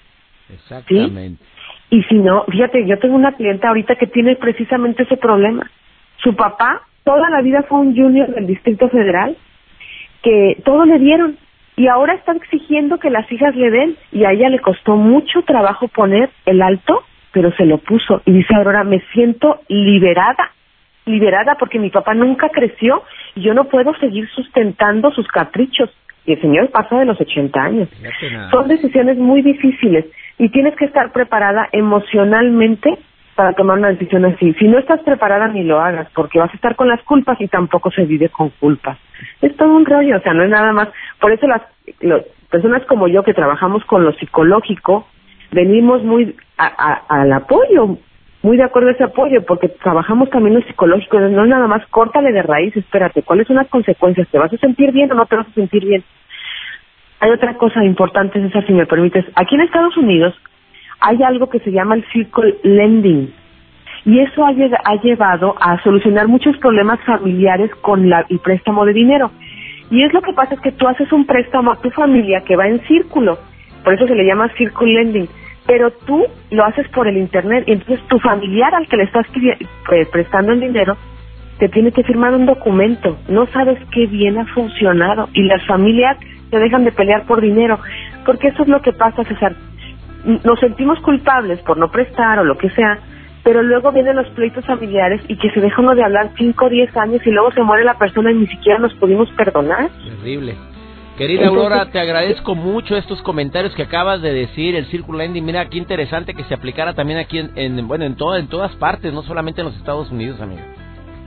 Exactamente. 0.53 1.45
Y 1.91 2.03
si 2.05 2.17
no, 2.17 2.45
fíjate, 2.45 2.87
yo 2.87 2.99
tengo 2.99 3.15
una 3.15 3.33
clienta 3.33 3.69
ahorita 3.69 3.97
que 3.97 4.07
tiene 4.07 4.37
precisamente 4.37 5.05
ese 5.05 5.17
problema. 5.17 5.71
Su 6.19 6.35
papá 6.37 6.83
toda 7.09 7.31
la 7.31 7.41
vida 7.41 7.63
fue 7.63 7.79
un 7.79 7.97
junior 7.97 8.29
del 8.35 8.47
Distrito 8.47 8.91
Federal, 8.91 9.35
que 10.23 10.61
todo 10.63 10.85
le 10.85 10.99
dieron 10.99 11.39
y 11.75 11.87
ahora 11.87 12.13
está 12.13 12.33
exigiendo 12.33 12.99
que 12.99 13.09
las 13.09 13.31
hijas 13.33 13.57
le 13.57 13.71
den 13.71 13.97
y 14.13 14.25
a 14.25 14.33
ella 14.33 14.51
le 14.51 14.59
costó 14.59 14.97
mucho 14.97 15.41
trabajo 15.43 15.89
poner 15.89 16.29
el 16.45 16.61
alto, 16.61 17.05
pero 17.33 17.51
se 17.53 17.65
lo 17.65 17.79
puso 17.79 18.21
y 18.27 18.33
dice 18.33 18.55
Aurora, 18.55 18.85
me 18.85 19.01
siento 19.15 19.61
liberada, 19.69 20.53
liberada 21.07 21.55
porque 21.59 21.79
mi 21.79 21.89
papá 21.89 22.13
nunca 22.13 22.51
creció 22.51 23.05
y 23.35 23.41
yo 23.41 23.55
no 23.55 23.65
puedo 23.65 23.95
seguir 24.01 24.29
sustentando 24.29 25.11
sus 25.13 25.27
caprichos. 25.29 25.89
Y 26.27 26.33
el 26.33 26.41
señor 26.43 26.69
pasa 26.69 26.99
de 26.99 27.07
los 27.07 27.19
80 27.19 27.59
años. 27.59 27.89
Son 28.51 28.69
decisiones 28.69 29.17
muy 29.17 29.41
difíciles 29.41 30.05
y 30.39 30.49
tienes 30.51 30.77
que 30.77 30.85
estar 30.85 31.13
preparada 31.13 31.69
emocionalmente 31.73 32.99
para 33.35 33.53
tomar 33.53 33.79
una 33.79 33.91
decisión 33.91 34.25
así. 34.25 34.53
Si 34.55 34.67
no 34.67 34.79
estás 34.79 35.01
preparada, 35.03 35.49
ni 35.49 35.63
lo 35.63 35.81
hagas, 35.81 36.09
porque 36.15 36.39
vas 36.39 36.51
a 36.51 36.57
estar 36.57 36.75
con 36.75 36.89
las 36.89 37.03
culpas 37.03 37.41
y 37.41 37.49
tampoco 37.49 37.91
se 37.91 38.05
vive 38.05 38.29
con 38.31 38.51
culpas. 38.51 38.99
Es 39.41 39.57
todo 39.57 39.77
un 39.77 39.87
rollo, 39.87 40.17
o 40.17 40.21
sea, 40.21 40.35
no 40.35 40.43
es 40.43 40.51
nada 40.51 40.73
más. 40.73 40.89
Por 41.21 41.33
eso 41.33 41.47
las 41.47 41.63
personas 42.51 42.85
como 42.87 43.07
yo 43.09 43.23
que 43.23 43.35
trabajamos 43.35 43.85
con 43.85 44.05
lo 44.05 44.13
psicológico, 44.15 45.07
venimos 45.53 46.03
muy 46.03 46.35
al 46.57 47.33
apoyo, 47.33 47.99
muy 48.43 48.57
de 48.57 48.65
acuerdo 48.65 48.89
a 48.89 48.93
ese 48.93 49.05
apoyo, 49.05 49.45
porque 49.47 49.69
trabajamos 49.69 50.31
también 50.31 50.55
lo 50.55 50.63
psicológico, 50.63 51.21
no 51.21 51.45
es 51.45 51.49
nada 51.49 51.67
más 51.67 51.87
córtale 51.89 52.33
de 52.33 52.43
raíz, 52.43 52.77
espérate, 52.77 53.23
¿cuáles 53.23 53.47
son 53.47 53.57
las 53.57 53.69
consecuencias? 53.69 54.29
¿Te 54.29 54.39
vas 54.39 54.53
a 54.53 54.57
sentir 54.59 54.93
bien 54.93 55.11
o 55.13 55.15
no 55.15 55.27
te 55.27 55.37
vas 55.37 55.49
a 55.49 55.53
sentir 55.53 55.85
bien? 55.85 56.03
Hay 57.21 57.31
otra 57.31 57.55
cosa 57.55 57.85
importante, 57.85 58.41
César, 58.41 58.67
si 58.67 58.73
me 58.73 58.87
permites. 58.87 59.25
Aquí 59.35 59.55
en 59.55 59.63
Estados 59.63 59.97
Unidos 59.97 60.35
hay 61.01 61.23
algo 61.23 61.49
que 61.49 61.61
se 61.61 61.73
llama 61.73 61.97
el 61.97 62.05
circle 62.13 62.57
lending 62.63 63.33
y 64.05 64.21
eso 64.21 64.45
ha, 64.45 64.53
llevado 65.03 65.55
a 65.61 65.83
solucionar 65.83 66.29
muchos 66.29 66.57
problemas 66.59 66.99
familiares 67.05 67.71
con 67.83 68.09
la, 68.09 68.25
el 68.29 68.39
préstamo 68.39 68.85
de 68.87 68.93
dinero. 68.93 69.31
Y 69.91 70.03
es 70.03 70.13
lo 70.13 70.23
que 70.23 70.33
pasa 70.33 70.55
es 70.55 70.61
que 70.61 70.73
tú 70.73 70.87
haces 70.87 71.13
un 71.13 71.27
préstamo 71.27 71.73
a 71.73 71.81
tu 71.81 71.91
familia 71.91 72.43
que 72.43 72.57
va 72.57 72.69
en 72.69 72.81
círculo, 72.87 73.39
por 73.85 73.95
eso 73.95 74.07
se 74.07 74.15
le 74.15 74.25
llama 74.25 74.51
circle 74.57 74.93
lending, 74.93 75.29
pero 75.67 75.91
tú 75.91 76.25
lo 76.51 76.65
haces 76.65 76.89
por 76.89 77.09
el 77.09 77.17
internet 77.17 77.65
y 77.67 77.73
entonces 77.73 78.01
tu 78.09 78.19
familiar 78.19 78.75
al 78.75 78.87
que 78.87 78.97
le 78.97 79.05
estás 79.05 79.27
eh, 79.37 80.07
prestando 80.11 80.53
el 80.53 80.61
dinero 80.61 80.97
te 81.59 81.69
tiene 81.69 81.91
que 81.91 82.05
firmar 82.05 82.35
un 82.35 82.47
documento, 82.47 83.19
no 83.29 83.47
sabes 83.49 83.79
qué 83.93 84.07
bien 84.07 84.39
ha 84.39 84.47
funcionado 84.47 85.29
y 85.33 85.43
las 85.43 85.65
familias 85.67 86.17
te 86.51 86.59
dejan 86.59 86.85
de 86.85 86.93
pelear 86.93 87.25
por 87.27 87.41
dinero, 87.41 87.79
porque 88.25 88.49
eso 88.49 88.63
es 88.63 88.69
lo 88.69 88.83
que 88.83 88.93
pasa, 88.93 89.25
César 89.25 89.55
nos 90.25 90.59
sentimos 90.61 90.99
culpables 91.01 91.61
por 91.61 91.79
no 91.79 91.91
prestar 91.91 92.39
o 92.39 92.45
lo 92.45 92.57
que 92.59 92.71
sea, 92.71 92.99
pero 93.45 93.63
luego 93.63 93.93
vienen 93.93 94.17
los 94.17 94.29
pleitos 94.31 94.65
familiares 94.67 95.23
y 95.29 95.37
que 95.37 95.51
se 95.51 95.61
deja 95.61 95.81
uno 95.81 95.95
de 95.95 96.05
hablar 96.05 96.31
5 96.37 96.65
o 96.65 96.69
10 96.69 96.97
años 96.97 97.27
y 97.27 97.31
luego 97.31 97.53
se 97.53 97.63
muere 97.63 97.85
la 97.85 97.99
persona 97.99 98.31
y 98.31 98.35
ni 98.35 98.47
siquiera 98.47 98.79
nos 98.79 98.93
pudimos 98.95 99.31
perdonar. 99.33 99.91
Terrible. 100.05 100.55
Querida 101.17 101.49
Aurora, 101.49 101.87
te 101.91 101.99
agradezco 101.99 102.55
mucho 102.55 102.97
estos 102.97 103.21
comentarios 103.23 103.75
que 103.75 103.83
acabas 103.83 104.23
de 104.23 104.33
decir, 104.33 104.77
el 104.77 104.87
Círculo 104.87 105.21
Ending, 105.21 105.45
mira 105.45 105.69
qué 105.69 105.77
interesante 105.77 106.35
que 106.35 106.45
se 106.45 106.55
aplicara 106.55 106.95
también 106.95 107.19
aquí 107.19 107.39
en, 107.39 107.89
bueno, 107.89 108.05
en, 108.05 108.15
todo, 108.15 108.37
en 108.37 108.47
todas 108.47 108.77
partes, 108.77 109.13
no 109.13 109.23
solamente 109.23 109.63
en 109.63 109.67
los 109.67 109.77
Estados 109.77 110.13
Unidos, 110.13 110.41
amiga. 110.41 110.63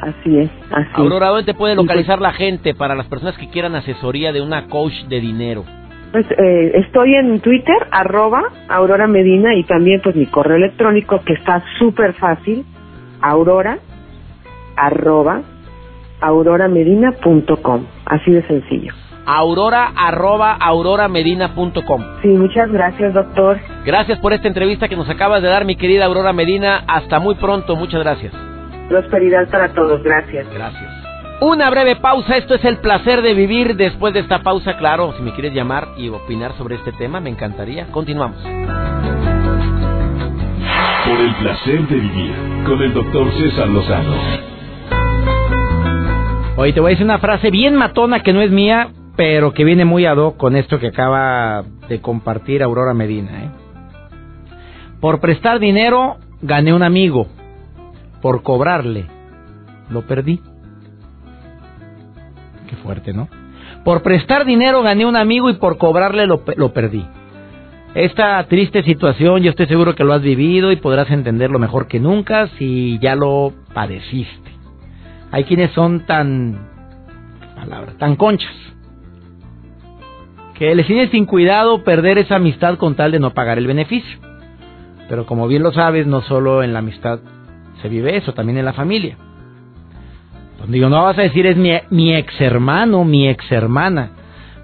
Así 0.02 0.40
es, 0.40 0.50
así 0.72 0.90
Aurora, 0.96 1.28
¿dónde 1.28 1.44
te 1.44 1.54
puede 1.54 1.76
localizar 1.76 2.20
la 2.20 2.34
gente 2.34 2.74
para 2.74 2.96
las 2.96 3.06
personas 3.06 3.38
que 3.38 3.50
quieran 3.50 3.76
asesoría 3.76 4.32
de 4.32 4.42
una 4.42 4.68
coach 4.68 4.94
de 5.08 5.20
dinero? 5.20 5.64
Pues 6.12 6.26
eh, 6.32 6.72
estoy 6.74 7.14
en 7.16 7.40
Twitter, 7.40 7.88
arroba 7.92 8.42
Aurora 8.68 9.08
Medina 9.08 9.54
y 9.56 9.64
también 9.64 10.02
pues 10.02 10.16
mi 10.16 10.26
correo 10.26 10.58
electrónico 10.58 11.22
que 11.24 11.34
está 11.34 11.64
súper 11.78 12.14
fácil, 12.14 12.66
aurora, 13.22 13.78
arroba, 14.76 15.44
auroramedina.com, 16.20 17.86
así 18.06 18.32
de 18.32 18.42
sencillo 18.48 18.94
aurora 19.26 19.92
arroba 19.96 20.54
auroramedina.com. 20.54 22.02
Sí, 22.22 22.28
muchas 22.28 22.72
gracias, 22.72 23.14
doctor. 23.14 23.60
Gracias 23.86 24.20
por 24.20 24.34
esta 24.34 24.48
entrevista 24.48 24.88
que 24.88 24.96
nos 24.96 25.10
acabas 25.10 25.42
de 25.42 25.48
dar, 25.48 25.66
mi 25.66 25.76
querida 25.76 26.06
Aurora 26.06 26.34
Medina. 26.34 26.84
Hasta 26.88 27.20
muy 27.20 27.36
pronto, 27.36 27.76
muchas 27.76 28.02
gracias. 28.02 28.34
Prosperidad 28.92 29.50
para 29.50 29.74
todos, 29.74 30.04
gracias. 30.04 30.46
Gracias. 30.54 30.92
Una 31.40 31.70
breve 31.70 31.96
pausa, 31.96 32.36
esto 32.36 32.56
es 32.56 32.66
el 32.66 32.80
placer 32.80 33.22
de 33.22 33.34
vivir. 33.34 33.78
Después 33.78 34.14
de 34.14 34.20
esta 34.20 34.44
pausa, 34.44 34.76
claro, 34.76 35.14
si 35.16 35.24
me 35.24 35.32
quieres 35.32 35.54
llamar 35.54 35.88
y 35.96 36.10
opinar 36.10 36.58
sobre 36.58 36.76
este 36.76 36.92
tema, 36.92 37.22
me 37.22 37.30
encantaría. 37.30 37.86
Continuamos. 37.88 38.44
Por 41.06 41.22
el 41.22 41.36
placer 41.36 41.88
de 41.88 41.96
vivir, 41.96 42.36
con 42.66 42.82
el 42.82 42.94
doctor 42.94 43.32
César 43.32 43.70
Lozano. 43.70 44.14
Hoy 46.58 46.74
te 46.74 46.82
voy 46.82 46.90
a 46.90 46.92
decir 46.92 47.06
una 47.06 47.20
frase 47.20 47.50
bien 47.50 47.76
matona 47.76 48.20
que 48.20 48.34
no 48.34 48.42
es 48.42 48.52
mía, 48.52 48.90
pero 49.16 49.54
que 49.54 49.64
viene 49.64 49.86
muy 49.86 50.06
ad 50.06 50.18
hoc 50.18 50.36
con 50.36 50.58
esto 50.58 50.80
que 50.80 50.88
acaba 50.88 51.64
de 51.88 52.02
compartir 52.02 52.62
Aurora 52.62 52.94
Medina. 52.94 53.46
¿eh? 53.46 53.50
Por 55.00 55.22
prestar 55.22 55.60
dinero 55.60 56.18
gané 56.42 56.74
un 56.74 56.84
amigo, 56.84 57.28
por 58.22 58.44
cobrarle 58.44 59.06
lo 59.90 60.04
perdí. 60.04 60.42
Qué 62.68 62.76
fuerte, 62.78 63.14
¿no? 63.14 63.28
Por 63.84 64.02
prestar 64.04 64.46
dinero 64.46 64.82
gané 64.82 65.06
un 65.06 65.16
amigo 65.16 65.50
y 65.50 65.56
por 65.56 65.78
cobrarle 65.78 66.28
lo, 66.28 66.44
lo 66.56 66.74
perdí. 66.74 67.06
Esta 67.94 68.42
triste 68.46 68.84
situación 68.84 69.42
yo 69.42 69.50
estoy 69.50 69.68
seguro 69.68 69.96
que 69.96 70.06
lo 70.06 70.14
has 70.14 70.22
vivido 70.22 70.72
y 70.72 70.78
podrás 70.78 71.10
entenderlo 71.10 71.60
mejor 71.60 71.88
que 71.88 72.00
nunca 72.00 72.48
si 72.58 72.98
ya 73.00 73.16
lo 73.16 73.52
padeciste. 73.74 74.52
Hay 75.32 75.44
quienes 75.44 75.72
son 75.72 76.06
tan 76.06 76.70
palabra, 77.56 77.94
tan 77.98 78.16
conchas 78.16 78.54
que 80.62 80.76
les 80.76 80.86
tiene 80.86 81.10
sin 81.10 81.26
cuidado 81.26 81.84
perder 81.84 82.20
esa 82.20 82.36
amistad 82.36 82.78
con 82.78 82.96
tal 82.96 83.12
de 83.12 83.20
no 83.20 83.34
pagar 83.34 83.58
el 83.58 83.66
beneficio. 83.66 84.20
Pero 85.10 85.26
como 85.26 85.48
bien 85.48 85.64
lo 85.64 85.74
sabes, 85.74 86.06
no 86.06 86.22
solo 86.22 86.62
en 86.62 86.72
la 86.72 86.80
amistad 86.80 87.20
se 87.82 87.90
vive 87.90 88.18
eso, 88.18 88.34
también 88.34 88.58
en 88.58 88.66
la 88.66 88.74
familia. 88.74 89.18
Donde 90.60 90.76
digo, 90.76 90.90
no 90.90 91.04
vas 91.04 91.18
a 91.18 91.24
decir 91.24 91.46
es 91.48 91.58
mi, 91.58 92.16
ex 92.16 92.40
hermano, 92.40 93.04
mi 93.04 93.28
ex 93.28 93.52
hermana. 93.52 94.12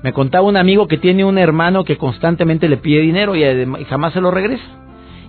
Me 0.04 0.14
contaba 0.14 0.46
un 0.46 0.58
amigo 0.58 0.88
que 0.88 0.98
tiene 0.98 1.26
un 1.26 1.38
hermano 1.38 1.84
que 1.84 1.98
constantemente 1.98 2.70
le 2.70 2.78
pide 2.78 3.02
dinero 3.02 3.36
y, 3.36 3.44
y 3.44 3.86
jamás 3.86 4.14
se 4.14 4.22
lo 4.22 4.32
regresa. 4.32 4.64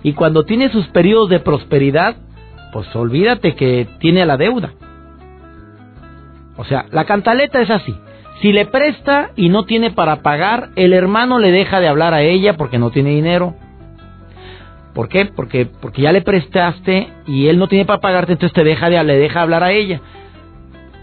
Y 0.03 0.13
cuando 0.13 0.43
tiene 0.45 0.71
sus 0.71 0.87
periodos 0.87 1.29
de 1.29 1.39
prosperidad, 1.39 2.15
pues 2.71 2.95
olvídate 2.95 3.55
que 3.55 3.87
tiene 3.99 4.25
la 4.25 4.37
deuda. 4.37 4.71
O 6.55 6.65
sea, 6.65 6.85
la 6.91 7.05
cantaleta 7.05 7.61
es 7.61 7.69
así. 7.69 7.95
Si 8.41 8.53
le 8.53 8.65
presta 8.65 9.31
y 9.35 9.49
no 9.49 9.63
tiene 9.63 9.91
para 9.91 10.17
pagar, 10.17 10.69
el 10.75 10.93
hermano 10.93 11.39
le 11.39 11.51
deja 11.51 11.79
de 11.79 11.87
hablar 11.87 12.13
a 12.13 12.21
ella 12.21 12.55
porque 12.55 12.79
no 12.79 12.91
tiene 12.91 13.09
dinero. 13.09 13.55
¿Por 14.99 15.07
qué? 15.07 15.27
Porque, 15.33 15.65
porque 15.65 16.01
ya 16.01 16.11
le 16.11 16.21
prestaste 16.21 17.07
y 17.25 17.47
él 17.47 17.57
no 17.57 17.69
tiene 17.69 17.85
para 17.85 18.01
pagarte, 18.01 18.33
entonces 18.33 18.53
te 18.53 18.65
deja 18.65 18.89
de, 18.89 19.01
le 19.01 19.15
deja 19.15 19.41
hablar 19.41 19.63
a 19.63 19.71
ella. 19.71 20.01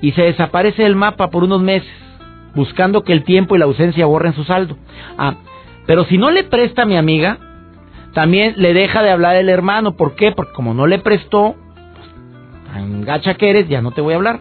Y 0.02 0.12
se 0.12 0.20
desaparece 0.20 0.82
del 0.82 0.94
mapa 0.94 1.30
por 1.30 1.44
unos 1.44 1.62
meses, 1.62 1.88
buscando 2.54 3.04
que 3.04 3.14
el 3.14 3.24
tiempo 3.24 3.56
y 3.56 3.59
la 3.59 3.64
ausencia 3.64 4.04
borren 4.04 4.35
su 4.35 4.44
saldo. 4.44 4.76
Ah, 5.16 5.37
pero 5.87 6.04
si 6.04 6.18
no 6.18 6.30
le 6.30 6.44
presta 6.44 6.82
a 6.82 6.85
mi 6.85 6.98
amiga, 6.98 7.38
también 8.12 8.52
le 8.59 8.74
deja 8.74 9.02
de 9.02 9.11
hablar 9.11 9.35
el 9.37 9.48
hermano. 9.48 9.96
¿Por 9.96 10.14
qué? 10.14 10.30
Porque 10.30 10.52
como 10.52 10.74
no 10.74 10.87
le 10.87 10.98
prestó, 10.98 11.54
pues, 12.74 13.06
gacha 13.06 13.32
que 13.32 13.48
eres, 13.48 13.66
ya 13.66 13.80
no 13.80 13.92
te 13.92 14.02
voy 14.02 14.12
a 14.12 14.16
hablar. 14.16 14.40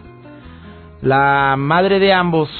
La 1.00 1.54
madre 1.56 1.98
de 1.98 2.12
ambos 2.12 2.50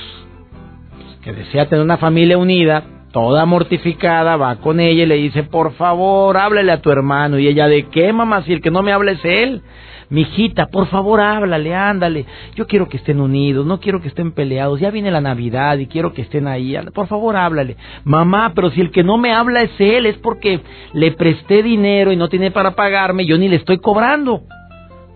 que 1.20 1.35
desea 1.35 1.68
tener 1.68 1.85
una 1.85 1.98
familia 1.98 2.38
unida, 2.38 2.85
toda 3.16 3.46
mortificada, 3.46 4.37
va 4.37 4.57
con 4.57 4.79
ella 4.79 5.05
y 5.05 5.07
le 5.07 5.14
dice, 5.14 5.42
por 5.42 5.72
favor, 5.72 6.37
háblale 6.37 6.70
a 6.70 6.83
tu 6.83 6.90
hermano. 6.90 7.38
Y 7.38 7.48
ella, 7.48 7.66
¿de 7.66 7.87
qué, 7.87 8.12
mamá? 8.12 8.42
Si 8.42 8.52
el 8.52 8.61
que 8.61 8.70
no 8.70 8.83
me 8.83 8.92
habla 8.92 9.12
es 9.12 9.24
él. 9.24 9.62
Mi 10.11 10.20
hijita, 10.20 10.66
por 10.66 10.88
favor, 10.88 11.22
háblale, 11.22 11.74
ándale. 11.74 12.26
Yo 12.57 12.66
quiero 12.66 12.90
que 12.90 12.98
estén 12.98 13.18
unidos, 13.22 13.64
no 13.64 13.81
quiero 13.81 14.02
que 14.02 14.09
estén 14.09 14.33
peleados. 14.33 14.81
Ya 14.81 14.90
viene 14.90 15.11
la 15.11 15.22
Navidad 15.22 15.79
y 15.79 15.87
quiero 15.87 16.12
que 16.12 16.20
estén 16.20 16.46
ahí. 16.46 16.76
Por 16.92 17.07
favor, 17.07 17.37
háblale. 17.37 17.79
Mamá, 18.05 18.52
pero 18.55 18.70
si 18.70 18.83
el 18.83 18.90
que 18.90 19.02
no 19.02 19.16
me 19.16 19.33
habla 19.33 19.62
es 19.62 19.72
él, 19.79 20.05
es 20.05 20.18
porque 20.18 20.61
le 20.92 21.12
presté 21.12 21.62
dinero 21.62 22.12
y 22.12 22.16
no 22.16 22.29
tiene 22.29 22.50
para 22.50 22.72
pagarme, 22.72 23.24
yo 23.24 23.38
ni 23.38 23.48
le 23.48 23.57
estoy 23.57 23.79
cobrando. 23.79 24.42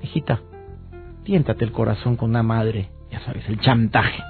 Hijita, 0.03 0.41
tiéntate 1.23 1.67
el 1.67 1.73
corazón 1.73 2.17
con 2.17 2.31
una 2.31 2.43
madre, 2.43 2.89
ya 3.13 3.21
sabes, 3.21 3.47
el 3.47 3.61
chantaje 3.61 4.23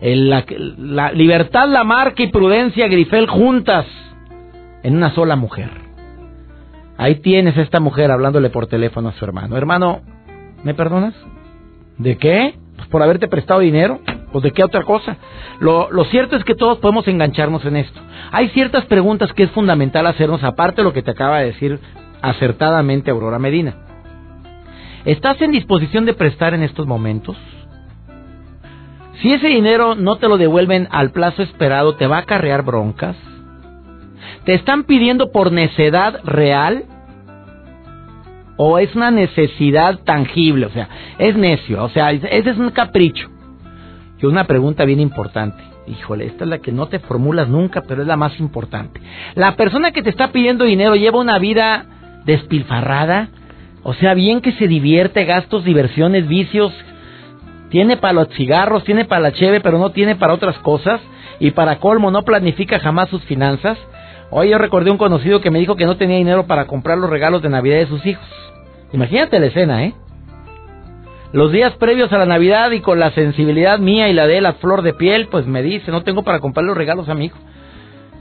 la, 0.00 0.44
la, 0.78 1.12
libertad, 1.12 1.68
la 1.68 1.84
marca 1.84 2.22
y 2.22 2.28
prudencia 2.28 2.88
Grifel 2.88 3.28
juntas 3.28 3.86
en 4.82 4.96
una 4.96 5.14
sola 5.14 5.36
mujer. 5.36 5.70
Ahí 6.96 7.16
tienes 7.16 7.56
esta 7.56 7.80
mujer 7.80 8.10
hablándole 8.10 8.50
por 8.50 8.66
teléfono 8.66 9.08
a 9.08 9.12
su 9.12 9.24
hermano. 9.24 9.56
Hermano, 9.56 10.00
¿me 10.64 10.74
perdonas? 10.74 11.14
¿De 11.98 12.16
qué? 12.16 12.54
Pues 12.76 12.88
por 12.88 13.02
haberte 13.02 13.28
prestado 13.28 13.60
dinero. 13.60 14.00
¿Pues 14.32 14.44
de 14.44 14.52
qué 14.52 14.62
otra 14.62 14.84
cosa? 14.84 15.16
Lo, 15.60 15.90
lo 15.90 16.04
cierto 16.04 16.36
es 16.36 16.44
que 16.44 16.54
todos 16.54 16.78
podemos 16.78 17.08
engancharnos 17.08 17.64
en 17.64 17.76
esto. 17.76 18.00
Hay 18.30 18.48
ciertas 18.50 18.84
preguntas 18.86 19.32
que 19.32 19.42
es 19.42 19.50
fundamental 19.50 20.06
hacernos, 20.06 20.44
aparte 20.44 20.82
de 20.82 20.84
lo 20.84 20.92
que 20.92 21.02
te 21.02 21.10
acaba 21.10 21.40
de 21.40 21.46
decir 21.46 21.80
acertadamente 22.22 23.10
Aurora 23.10 23.38
Medina. 23.38 23.74
¿Estás 25.04 25.40
en 25.40 25.52
disposición 25.52 26.04
de 26.04 26.14
prestar 26.14 26.54
en 26.54 26.62
estos 26.62 26.86
momentos? 26.86 27.36
Si 29.20 29.32
ese 29.32 29.48
dinero 29.48 29.94
no 29.94 30.16
te 30.16 30.28
lo 30.28 30.38
devuelven 30.38 30.88
al 30.90 31.10
plazo 31.10 31.42
esperado, 31.42 31.94
¿te 31.96 32.06
va 32.06 32.16
a 32.16 32.20
acarrear 32.20 32.62
broncas? 32.62 33.16
¿Te 34.44 34.54
están 34.54 34.84
pidiendo 34.84 35.30
por 35.30 35.52
necedad 35.52 36.20
real? 36.24 36.84
¿O 38.56 38.78
es 38.78 38.94
una 38.94 39.10
necesidad 39.10 39.98
tangible? 40.04 40.66
O 40.66 40.70
sea, 40.70 40.88
es 41.18 41.36
necio, 41.36 41.84
o 41.84 41.88
sea, 41.90 42.12
ese 42.12 42.50
es 42.50 42.56
un 42.56 42.70
capricho. 42.70 43.28
Y 44.22 44.26
una 44.26 44.44
pregunta 44.44 44.84
bien 44.84 45.00
importante. 45.00 45.62
Híjole, 45.86 46.26
esta 46.26 46.44
es 46.44 46.50
la 46.50 46.58
que 46.58 46.72
no 46.72 46.86
te 46.86 46.98
formulas 46.98 47.48
nunca, 47.48 47.82
pero 47.82 48.02
es 48.02 48.08
la 48.08 48.16
más 48.16 48.38
importante. 48.38 49.00
La 49.34 49.56
persona 49.56 49.92
que 49.92 50.02
te 50.02 50.10
está 50.10 50.30
pidiendo 50.30 50.64
dinero 50.64 50.94
lleva 50.94 51.18
una 51.18 51.38
vida 51.38 51.86
despilfarrada, 52.24 53.28
o 53.82 53.94
sea, 53.94 54.14
bien 54.14 54.40
que 54.40 54.52
se 54.52 54.68
divierte, 54.68 55.24
gastos, 55.24 55.64
diversiones, 55.64 56.28
vicios, 56.28 56.72
tiene 57.70 57.96
para 57.96 58.12
los 58.12 58.28
cigarros, 58.30 58.84
tiene 58.84 59.04
para 59.04 59.20
la 59.20 59.32
cheve, 59.32 59.60
pero 59.60 59.78
no 59.78 59.90
tiene 59.90 60.16
para 60.16 60.34
otras 60.34 60.58
cosas. 60.58 61.00
Y 61.38 61.52
para 61.52 61.78
colmo, 61.78 62.10
no 62.10 62.22
planifica 62.22 62.78
jamás 62.80 63.08
sus 63.08 63.22
finanzas. 63.24 63.78
Hoy 64.30 64.50
yo 64.50 64.58
recordé 64.58 64.90
un 64.90 64.98
conocido 64.98 65.40
que 65.40 65.50
me 65.50 65.58
dijo 65.58 65.76
que 65.76 65.86
no 65.86 65.96
tenía 65.96 66.18
dinero 66.18 66.46
para 66.46 66.66
comprar 66.66 66.98
los 66.98 67.08
regalos 67.08 67.42
de 67.42 67.48
Navidad 67.48 67.78
de 67.78 67.86
sus 67.86 68.04
hijos. 68.04 68.24
Imagínate 68.92 69.40
la 69.40 69.46
escena, 69.46 69.84
¿eh? 69.84 69.94
Los 71.32 71.52
días 71.52 71.72
previos 71.74 72.12
a 72.12 72.18
la 72.18 72.26
Navidad 72.26 72.72
y 72.72 72.80
con 72.80 72.98
la 72.98 73.12
sensibilidad 73.12 73.78
mía 73.78 74.08
y 74.08 74.12
la 74.12 74.26
de 74.26 74.40
la 74.40 74.54
flor 74.54 74.82
de 74.82 74.92
piel, 74.92 75.28
pues 75.28 75.46
me 75.46 75.62
dice, 75.62 75.92
no 75.92 76.02
tengo 76.02 76.24
para 76.24 76.40
comprar 76.40 76.66
los 76.66 76.76
regalos 76.76 77.08
a 77.08 77.14
mi 77.14 77.26
hijo. 77.26 77.38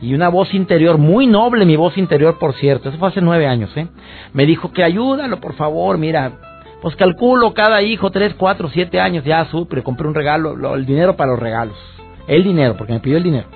Y 0.02 0.14
una 0.14 0.30
voz 0.30 0.54
interior, 0.54 0.98
muy 0.98 1.28
noble 1.28 1.66
mi 1.66 1.76
voz 1.76 1.98
interior, 1.98 2.38
por 2.40 2.54
cierto, 2.54 2.90
eso 2.90 2.98
fue 3.00 3.10
hace 3.10 3.20
nueve 3.20 3.48
años, 3.48 3.76
¿eh? 3.76 3.88
Me 4.32 4.46
dijo 4.46 4.72
que 4.72 4.84
ayúdalo, 4.84 5.40
por 5.42 5.56
favor, 5.56 5.98
mira, 5.98 6.34
pues 6.82 6.96
calculo 6.96 7.54
cada 7.54 7.82
hijo, 7.82 8.10
tres, 8.10 8.34
cuatro, 8.38 8.70
siete 8.70 9.00
años, 9.00 9.26
ya 9.26 9.46
supe, 9.46 9.84
compré 9.84 10.08
un 10.08 10.16
regalo, 10.16 10.76
el 10.76 10.86
dinero 10.86 11.16
para 11.16 11.32
los 11.32 11.40
regalos. 11.40 11.76
El 12.28 12.44
dinero, 12.44 12.78
porque 12.78 12.94
me 12.94 13.00
pidió 13.00 13.18
el 13.18 13.24
dinero. 13.24 13.48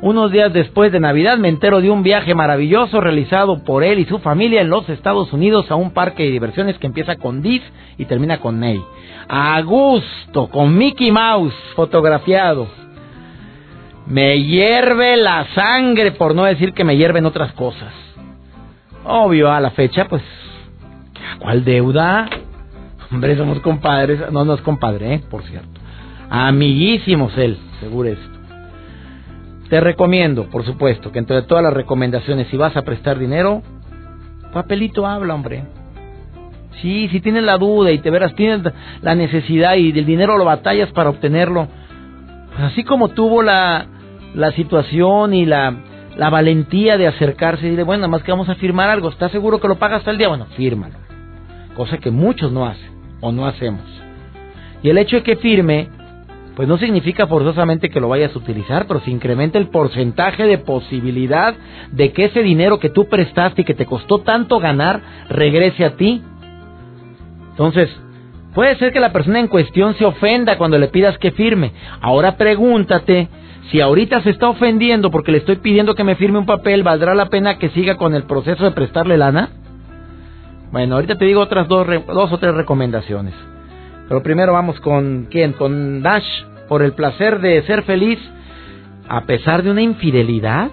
Unos 0.00 0.32
días 0.32 0.52
después 0.52 0.90
de 0.90 0.98
Navidad 0.98 1.38
me 1.38 1.48
entero 1.48 1.80
de 1.80 1.88
un 1.88 2.02
viaje 2.02 2.34
maravilloso 2.34 3.00
realizado 3.00 3.62
por 3.62 3.84
él 3.84 4.00
y 4.00 4.04
su 4.04 4.18
familia 4.18 4.60
en 4.60 4.68
los 4.68 4.88
Estados 4.88 5.32
Unidos 5.32 5.70
a 5.70 5.76
un 5.76 5.92
parque 5.92 6.24
de 6.24 6.30
diversiones 6.30 6.76
que 6.78 6.88
empieza 6.88 7.14
con 7.14 7.40
Diz 7.40 7.62
y 7.98 8.06
termina 8.06 8.40
con 8.40 8.58
Ney. 8.58 8.82
A 9.28 9.60
gusto, 9.62 10.48
con 10.48 10.76
Mickey 10.76 11.12
Mouse 11.12 11.54
fotografiado. 11.76 12.66
Me 14.08 14.42
hierve 14.42 15.16
la 15.16 15.46
sangre, 15.54 16.10
por 16.10 16.34
no 16.34 16.44
decir 16.44 16.72
que 16.72 16.82
me 16.82 16.96
hierven 16.96 17.24
otras 17.24 17.52
cosas. 17.52 17.94
Obvio, 19.04 19.52
a 19.52 19.60
la 19.60 19.70
fecha, 19.70 20.08
pues 20.08 20.22
¿Cuál 21.38 21.64
deuda? 21.64 22.28
Hombre, 23.10 23.36
somos 23.36 23.60
compadres. 23.60 24.30
No, 24.30 24.44
no 24.44 24.54
es 24.54 24.60
compadre, 24.62 25.14
¿eh? 25.14 25.22
por 25.30 25.42
cierto. 25.44 25.80
Amiguísimos 26.30 27.36
él, 27.36 27.58
seguro 27.80 28.08
esto. 28.08 28.38
Te 29.68 29.80
recomiendo, 29.80 30.50
por 30.50 30.64
supuesto, 30.64 31.12
que 31.12 31.18
entre 31.18 31.42
todas 31.42 31.64
las 31.64 31.72
recomendaciones, 31.72 32.48
si 32.48 32.56
vas 32.56 32.76
a 32.76 32.82
prestar 32.82 33.18
dinero, 33.18 33.62
papelito 34.52 35.06
habla, 35.06 35.34
hombre. 35.34 35.64
Sí, 36.80 37.08
si 37.08 37.20
tienes 37.20 37.42
la 37.42 37.58
duda 37.58 37.90
y 37.90 37.98
te 37.98 38.10
verás, 38.10 38.34
tienes 38.34 38.60
la 39.02 39.14
necesidad 39.14 39.76
y 39.76 39.92
del 39.92 40.04
dinero 40.04 40.36
lo 40.36 40.44
batallas 40.44 40.90
para 40.92 41.10
obtenerlo, 41.10 41.68
pues 42.50 42.64
así 42.64 42.84
como 42.84 43.08
tuvo 43.08 43.42
la, 43.42 43.86
la 44.34 44.52
situación 44.52 45.32
y 45.34 45.46
la, 45.46 45.74
la 46.16 46.30
valentía 46.30 46.98
de 46.98 47.06
acercarse 47.06 47.62
y 47.62 47.64
decirle, 47.64 47.84
bueno, 47.84 48.08
más 48.08 48.22
que 48.22 48.32
vamos 48.32 48.48
a 48.48 48.54
firmar 48.56 48.90
algo, 48.90 49.08
¿estás 49.10 49.32
seguro 49.32 49.60
que 49.60 49.68
lo 49.68 49.76
pagas 49.76 49.98
hasta 49.98 50.10
el 50.10 50.18
día? 50.18 50.28
Bueno, 50.28 50.46
fírmalo. 50.56 51.01
Cosa 51.76 51.98
que 51.98 52.10
muchos 52.10 52.52
no 52.52 52.66
hacen 52.66 52.90
o 53.20 53.32
no 53.32 53.46
hacemos. 53.46 53.82
Y 54.82 54.90
el 54.90 54.98
hecho 54.98 55.16
de 55.16 55.22
que 55.22 55.36
firme, 55.36 55.88
pues 56.56 56.68
no 56.68 56.76
significa 56.76 57.26
forzosamente 57.26 57.88
que 57.88 58.00
lo 58.00 58.08
vayas 58.08 58.34
a 58.34 58.38
utilizar, 58.38 58.86
pero 58.86 59.00
se 59.00 59.10
incrementa 59.10 59.58
el 59.58 59.68
porcentaje 59.68 60.44
de 60.46 60.58
posibilidad 60.58 61.54
de 61.92 62.12
que 62.12 62.26
ese 62.26 62.42
dinero 62.42 62.78
que 62.78 62.90
tú 62.90 63.08
prestaste 63.08 63.62
y 63.62 63.64
que 63.64 63.74
te 63.74 63.86
costó 63.86 64.18
tanto 64.18 64.58
ganar 64.58 65.00
regrese 65.28 65.84
a 65.84 65.96
ti. 65.96 66.22
Entonces, 67.50 67.88
puede 68.54 68.76
ser 68.76 68.92
que 68.92 69.00
la 69.00 69.12
persona 69.12 69.38
en 69.38 69.48
cuestión 69.48 69.94
se 69.96 70.04
ofenda 70.04 70.58
cuando 70.58 70.78
le 70.78 70.88
pidas 70.88 71.16
que 71.18 71.30
firme. 71.30 71.72
Ahora 72.00 72.36
pregúntate 72.36 73.28
si 73.70 73.80
ahorita 73.80 74.20
se 74.22 74.30
está 74.30 74.48
ofendiendo 74.48 75.10
porque 75.10 75.32
le 75.32 75.38
estoy 75.38 75.56
pidiendo 75.56 75.94
que 75.94 76.04
me 76.04 76.16
firme 76.16 76.38
un 76.38 76.46
papel, 76.46 76.82
¿valdrá 76.82 77.14
la 77.14 77.26
pena 77.26 77.58
que 77.58 77.70
siga 77.70 77.96
con 77.96 78.14
el 78.14 78.24
proceso 78.24 78.64
de 78.64 78.72
prestarle 78.72 79.16
lana? 79.16 79.61
Bueno, 80.72 80.94
ahorita 80.94 81.16
te 81.16 81.26
digo 81.26 81.40
otras 81.40 81.68
dos, 81.68 81.86
dos 82.06 82.32
o 82.32 82.38
tres 82.38 82.54
recomendaciones. 82.54 83.34
Pero 84.08 84.22
primero 84.22 84.54
vamos 84.54 84.80
con 84.80 85.28
quién? 85.30 85.52
Con 85.52 86.02
Dash, 86.02 86.26
por 86.68 86.82
el 86.82 86.94
placer 86.94 87.40
de 87.40 87.62
ser 87.62 87.82
feliz 87.82 88.18
a 89.08 89.20
pesar 89.22 89.62
de 89.62 89.70
una 89.70 89.82
infidelidad. 89.82 90.70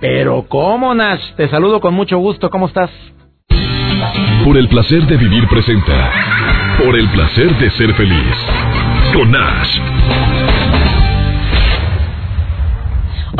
Pero 0.00 0.46
¿cómo, 0.48 0.94
Nash? 0.94 1.34
Te 1.36 1.48
saludo 1.48 1.80
con 1.80 1.94
mucho 1.94 2.18
gusto. 2.18 2.50
¿Cómo 2.50 2.66
estás? 2.66 2.90
Por 4.44 4.56
el 4.56 4.68
placer 4.68 5.02
de 5.06 5.16
vivir 5.16 5.46
presenta. 5.48 6.10
Por 6.82 6.98
el 6.98 7.08
placer 7.10 7.56
de 7.58 7.70
ser 7.70 7.94
feliz. 7.94 8.36
Con 9.14 9.30
Nash. 9.30 10.39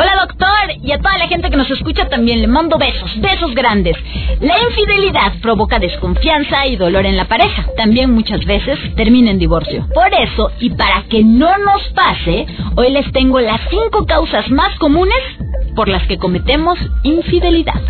Hola 0.01 0.17
doctor 0.27 0.83
y 0.83 0.93
a 0.93 0.99
toda 0.99 1.19
la 1.19 1.29
gente 1.29 1.51
que 1.51 1.59
nos 1.59 1.71
escucha 1.71 2.09
también 2.09 2.41
le 2.41 2.47
mando 2.47 2.79
besos, 2.79 3.21
besos 3.21 3.55
grandes. 3.55 3.95
La 4.41 4.59
infidelidad 4.59 5.35
provoca 5.43 5.79
desconfianza 5.79 6.67
y 6.67 6.77
dolor 6.77 7.05
en 7.05 7.19
la 7.19 7.27
pareja. 7.27 7.67
También 7.77 8.11
muchas 8.11 8.43
veces 8.47 8.79
termina 8.97 9.31
en 9.31 9.39
divorcio. 9.39 9.87
Por 9.93 10.09
eso, 10.15 10.53
y 10.59 10.71
para 10.71 11.03
que 11.03 11.23
no 11.23 11.55
nos 11.59 11.87
pase, 11.91 12.47
hoy 12.77 12.93
les 12.93 13.13
tengo 13.13 13.41
las 13.41 13.61
cinco 13.69 14.07
causas 14.07 14.51
más 14.51 14.75
comunes 14.79 15.21
por 15.77 15.87
las 15.87 16.07
que 16.07 16.17
cometemos 16.17 16.79
infidelidad. 17.03 17.83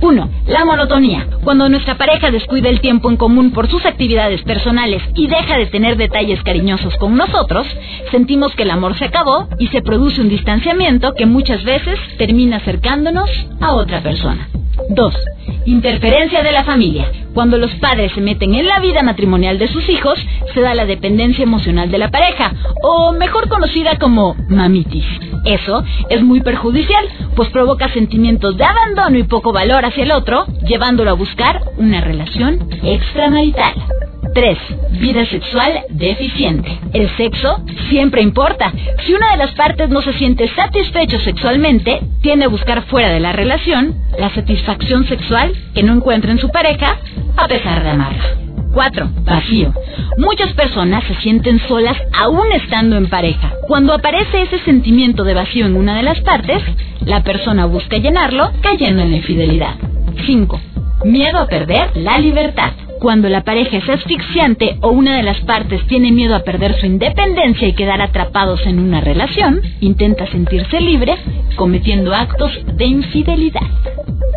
1. 0.00 0.30
La 0.46 0.64
monotonía. 0.64 1.26
Cuando 1.42 1.68
nuestra 1.68 1.96
pareja 1.96 2.30
descuida 2.30 2.68
el 2.68 2.80
tiempo 2.80 3.10
en 3.10 3.16
común 3.16 3.52
por 3.52 3.68
sus 3.68 3.84
actividades 3.86 4.42
personales 4.42 5.02
y 5.14 5.26
deja 5.26 5.56
de 5.56 5.66
tener 5.66 5.96
detalles 5.96 6.42
cariñosos 6.42 6.94
con 6.96 7.16
nosotros, 7.16 7.66
sentimos 8.10 8.54
que 8.54 8.64
el 8.64 8.70
amor 8.70 8.96
se 8.98 9.06
acabó 9.06 9.48
y 9.58 9.68
se 9.68 9.82
produce 9.82 10.20
un 10.20 10.28
distanciamiento 10.28 11.14
que 11.14 11.26
muchas 11.26 11.64
veces 11.64 11.98
termina 12.18 12.58
acercándonos 12.58 13.30
a 13.60 13.74
otra 13.74 14.02
persona. 14.02 14.48
2. 14.88 15.14
Interferencia 15.66 16.42
de 16.42 16.52
la 16.52 16.64
familia. 16.64 17.10
Cuando 17.34 17.58
los 17.58 17.70
padres 17.76 18.12
se 18.12 18.20
meten 18.20 18.54
en 18.54 18.66
la 18.66 18.80
vida 18.80 19.02
matrimonial 19.02 19.58
de 19.58 19.68
sus 19.68 19.88
hijos, 19.88 20.18
se 20.54 20.60
da 20.60 20.74
la 20.74 20.86
dependencia 20.86 21.42
emocional 21.42 21.90
de 21.90 21.98
la 21.98 22.10
pareja, 22.10 22.52
o 22.82 23.12
mejor 23.12 23.48
conocida 23.48 23.98
como 23.98 24.34
mamitis. 24.48 25.04
Eso 25.44 25.84
es 26.08 26.22
muy 26.22 26.40
perjudicial, 26.40 27.06
pues 27.34 27.50
provoca 27.50 27.88
sentimientos 27.88 28.56
de 28.56 28.64
abandono 28.64 29.18
y 29.18 29.24
poco 29.24 29.52
valor 29.52 29.84
hacia 29.84 30.04
el 30.04 30.12
otro, 30.12 30.46
llevándolo 30.66 31.10
a 31.10 31.14
buscar 31.14 31.60
una 31.76 32.00
relación 32.00 32.68
extramarital. 32.82 33.74
3. 34.36 34.58
Vida 35.00 35.24
sexual 35.24 35.80
deficiente. 35.88 36.78
El 36.92 37.08
sexo 37.16 37.64
siempre 37.88 38.20
importa. 38.20 38.70
Si 39.06 39.14
una 39.14 39.30
de 39.30 39.38
las 39.38 39.52
partes 39.52 39.88
no 39.88 40.02
se 40.02 40.12
siente 40.12 40.46
satisfecho 40.54 41.18
sexualmente, 41.20 42.02
tiende 42.20 42.44
a 42.44 42.48
buscar 42.48 42.82
fuera 42.82 43.08
de 43.08 43.18
la 43.18 43.32
relación 43.32 43.94
la 44.18 44.28
satisfacción 44.34 45.06
sexual 45.08 45.54
que 45.74 45.82
no 45.82 45.94
encuentra 45.94 46.32
en 46.32 46.38
su 46.38 46.50
pareja 46.50 46.98
a 47.34 47.48
pesar 47.48 47.82
de 47.82 47.88
amarla. 47.88 48.24
4. 48.74 49.08
Vacío. 49.24 49.72
Muchas 50.18 50.52
personas 50.52 51.02
se 51.04 51.14
sienten 51.22 51.58
solas 51.60 51.96
aún 52.12 52.52
estando 52.52 52.98
en 52.98 53.08
pareja. 53.08 53.54
Cuando 53.66 53.94
aparece 53.94 54.42
ese 54.42 54.58
sentimiento 54.58 55.24
de 55.24 55.32
vacío 55.32 55.64
en 55.64 55.76
una 55.76 55.96
de 55.96 56.02
las 56.02 56.20
partes, 56.20 56.62
la 57.06 57.22
persona 57.22 57.64
busca 57.64 57.96
llenarlo 57.96 58.52
cayendo 58.60 59.00
en 59.00 59.12
la 59.12 59.16
infidelidad. 59.16 59.76
5. 60.26 60.60
Miedo 61.06 61.38
a 61.38 61.46
perder 61.46 61.96
la 61.96 62.18
libertad. 62.18 62.72
Cuando 63.00 63.28
la 63.28 63.44
pareja 63.44 63.76
es 63.76 63.88
asfixiante 63.88 64.78
o 64.80 64.90
una 64.90 65.16
de 65.16 65.22
las 65.22 65.40
partes 65.42 65.86
tiene 65.86 66.12
miedo 66.12 66.34
a 66.34 66.44
perder 66.44 66.78
su 66.80 66.86
independencia 66.86 67.68
y 67.68 67.74
quedar 67.74 68.00
atrapados 68.00 68.64
en 68.66 68.78
una 68.78 69.00
relación, 69.00 69.60
intenta 69.80 70.26
sentirse 70.28 70.80
libre 70.80 71.14
cometiendo 71.56 72.14
actos 72.14 72.52
de 72.74 72.84
infidelidad. 72.86 73.60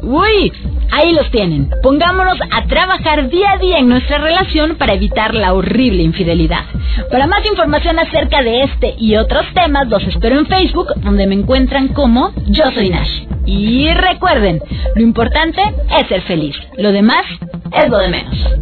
Uy, 0.02 0.52
ahí 0.91 1.13
los 1.13 1.30
tienen. 1.32 1.69
Pongámonos 1.82 2.38
a 2.52 2.65
trabajar 2.65 3.30
día 3.30 3.54
a 3.54 3.58
día 3.58 3.80
en 3.80 3.89
nuestra 3.89 4.17
relación 4.17 4.76
para 4.76 4.93
evitar 4.93 5.34
la 5.34 5.54
horrible 5.54 6.04
infidelidad. 6.04 6.65
Para 7.12 7.28
más 7.28 7.45
información 7.45 7.98
acerca 8.00 8.41
de 8.43 8.63
este 8.63 8.95
y 8.98 9.15
otros 9.15 9.45
temas, 9.54 9.88
los 9.88 10.04
espero 10.04 10.38
en 10.39 10.48
Facebook, 10.48 10.93
donde 10.98 11.28
me 11.28 11.36
encuentran 11.36 11.89
como 11.89 12.34
Yo 12.48 12.65
Soy 12.74 12.89
Nash. 12.89 13.24
Y 13.45 13.89
recuerden, 13.93 14.62
lo 14.95 15.02
importante 15.02 15.62
es 16.00 16.08
ser 16.08 16.22
feliz. 16.24 16.56
Lo 16.78 16.91
demás 16.91 17.26
es 17.74 17.90
lo 17.90 17.98
de 17.98 18.08
menos. 18.10 18.58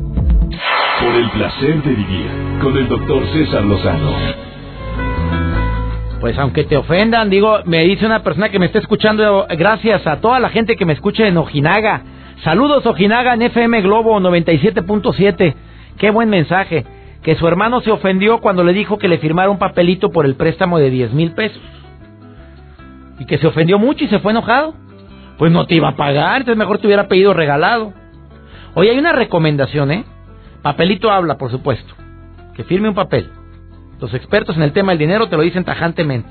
Por 1.00 1.15
el 1.15 1.30
placer 1.32 1.84
de 1.84 1.89
vivir 1.89 2.60
con 2.62 2.78
el 2.78 2.88
doctor 2.88 3.24
César 3.34 3.63
Lozano. 3.63 4.12
Pues 6.20 6.38
aunque 6.39 6.63
te 6.63 6.76
ofendan, 6.78 7.30
digo, 7.30 7.60
me 7.65 7.84
dice 7.84 8.06
una 8.06 8.24
persona 8.24 8.50
que 8.50 8.58
me 8.58 8.65
está 8.65 8.80
escuchando, 8.80 9.46
gracias 9.58 10.08
a 10.08 10.20
toda 10.20 10.39
la 10.39 10.50
gente 10.50 10.76
que 10.76 10.86
me 10.86 10.93
escucha 10.93 11.28
en 11.28 11.38
Ojinaga. 11.38 12.02
Saludos 12.43 12.86
Ojinaga 12.86 13.36
en 13.36 13.43
FM 13.43 13.82
Globo 13.82 14.20
97.7. 14.20 15.56
Qué 15.98 16.10
buen 16.10 16.30
mensaje. 16.30 16.86
Que 17.22 17.36
su 17.36 17.48
hermano 17.48 17.82
se 17.82 17.91
ofendió 17.91 18.39
cuando 18.39 18.63
le 18.63 18.74
dijo 18.74 18.98
que 18.98 19.08
le 19.08 19.17
firmara 19.20 19.50
un 19.50 19.60
papelito 19.60 20.12
por 20.12 20.26
el 20.26 20.36
préstamo 20.36 20.80
de 20.80 20.89
10 20.89 21.13
mil 21.13 21.32
pesos. 21.32 21.62
Y 23.20 23.26
que 23.26 23.38
se 23.38 23.48
ofendió 23.48 23.78
mucho 23.78 24.04
y 24.04 24.08
se 24.08 24.20
fue 24.20 24.32
enojado. 24.32 24.74
Pues 25.38 25.52
no 25.52 25.67
te 25.67 25.76
iba 25.76 25.89
a 25.89 25.96
pagar, 25.96 26.38
entonces 26.38 26.58
mejor 26.58 26.80
te 26.80 26.88
hubiera 26.88 27.08
pedido 27.08 27.34
regalado. 27.34 27.93
Oye, 28.77 28.91
hay 28.91 28.99
una 28.99 29.11
recomendación, 29.11 29.89
¿eh? 29.89 30.05
Papelito 30.61 31.09
habla, 31.09 31.39
por 31.39 31.49
supuesto. 31.49 31.95
Que 32.53 32.63
firme 32.63 32.87
un 32.87 32.93
papel. 32.93 33.27
Los 33.99 34.13
expertos 34.13 34.55
en 34.55 34.61
el 34.61 34.71
tema 34.71 34.91
del 34.91 34.99
dinero 34.99 35.27
te 35.27 35.35
lo 35.35 35.41
dicen 35.41 35.63
tajantemente. 35.63 36.29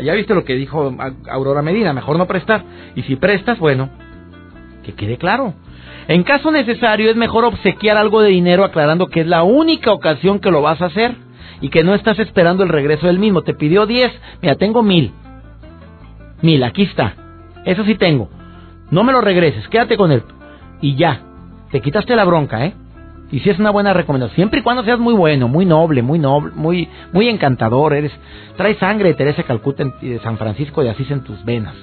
Ya 0.00 0.14
viste 0.14 0.36
lo 0.36 0.44
que 0.44 0.54
dijo 0.54 0.96
Aurora 1.28 1.62
Medina, 1.62 1.92
mejor 1.92 2.16
no 2.16 2.28
prestar. 2.28 2.62
Y 2.94 3.02
si 3.02 3.16
prestas, 3.16 3.58
bueno, 3.58 3.90
que 4.84 4.94
quede 4.94 5.18
claro. 5.18 5.54
En 6.06 6.22
caso 6.22 6.52
necesario 6.52 7.10
es 7.10 7.16
mejor 7.16 7.44
obsequiar 7.44 7.96
algo 7.96 8.20
de 8.20 8.28
dinero 8.28 8.62
aclarando 8.62 9.08
que 9.08 9.22
es 9.22 9.26
la 9.26 9.42
única 9.42 9.90
ocasión 9.90 10.38
que 10.38 10.52
lo 10.52 10.62
vas 10.62 10.80
a 10.80 10.86
hacer 10.86 11.16
y 11.60 11.70
que 11.70 11.82
no 11.82 11.96
estás 11.96 12.20
esperando 12.20 12.62
el 12.62 12.68
regreso 12.68 13.08
del 13.08 13.18
mismo. 13.18 13.42
Te 13.42 13.54
pidió 13.54 13.86
10, 13.86 14.12
mira, 14.42 14.54
tengo 14.54 14.84
mil. 14.84 15.12
Mil, 16.40 16.62
aquí 16.62 16.84
está. 16.84 17.14
Eso 17.64 17.82
sí 17.82 17.96
tengo. 17.96 18.30
No 18.92 19.02
me 19.02 19.10
lo 19.10 19.20
regreses, 19.20 19.66
quédate 19.66 19.96
con 19.96 20.12
él. 20.12 20.22
Y 20.84 20.96
ya, 20.96 21.18
te 21.70 21.80
quitaste 21.80 22.14
la 22.14 22.26
bronca, 22.26 22.66
¿eh? 22.66 22.74
Y 23.30 23.40
si 23.40 23.48
es 23.48 23.58
una 23.58 23.70
buena 23.70 23.94
recomendación, 23.94 24.36
siempre 24.36 24.60
y 24.60 24.62
cuando 24.62 24.84
seas 24.84 24.98
muy 24.98 25.14
bueno, 25.14 25.48
muy 25.48 25.64
noble, 25.64 26.02
muy 26.02 26.18
noble, 26.18 26.52
muy, 26.54 26.90
muy 27.10 27.30
encantador, 27.30 27.94
eres, 27.94 28.12
traes 28.58 28.76
sangre 28.76 29.08
de 29.08 29.14
Teresa 29.14 29.44
Calcuta 29.44 29.82
y 30.02 30.10
de 30.10 30.18
San 30.18 30.36
Francisco 30.36 30.82
de 30.82 30.90
Asís 30.90 31.10
en 31.10 31.24
tus 31.24 31.42
venas. 31.42 31.74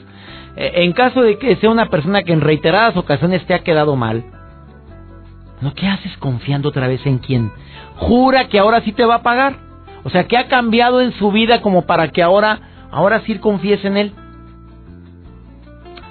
Eh, 0.56 0.84
en 0.84 0.94
caso 0.94 1.24
de 1.24 1.40
que 1.40 1.56
sea 1.56 1.72
una 1.72 1.88
persona 1.88 2.22
que 2.22 2.32
en 2.32 2.42
reiteradas 2.42 2.96
ocasiones 2.96 3.44
te 3.48 3.56
ha 3.56 3.64
quedado 3.64 3.96
mal, 3.96 4.24
¿no 5.62 5.74
qué 5.74 5.88
haces 5.88 6.16
confiando 6.18 6.70
otra 6.70 6.88
vez 6.88 7.04
en 7.08 7.18
quien 7.18 7.52
jura 7.96 8.50
que 8.50 8.60
ahora 8.60 8.82
sí 8.82 8.92
te 8.92 9.04
va 9.04 9.16
a 9.16 9.24
pagar? 9.24 9.56
O 10.04 10.12
sea, 10.12 10.28
¿qué 10.28 10.38
ha 10.38 10.48
cambiado 10.48 11.02
en 11.02 11.12
su 11.14 11.32
vida 11.32 11.62
como 11.62 11.88
para 11.88 12.10
que 12.10 12.22
ahora, 12.22 12.60
ahora 12.92 13.22
sí 13.22 13.40
confíes 13.40 13.84
en 13.84 13.98
él? 13.98 14.14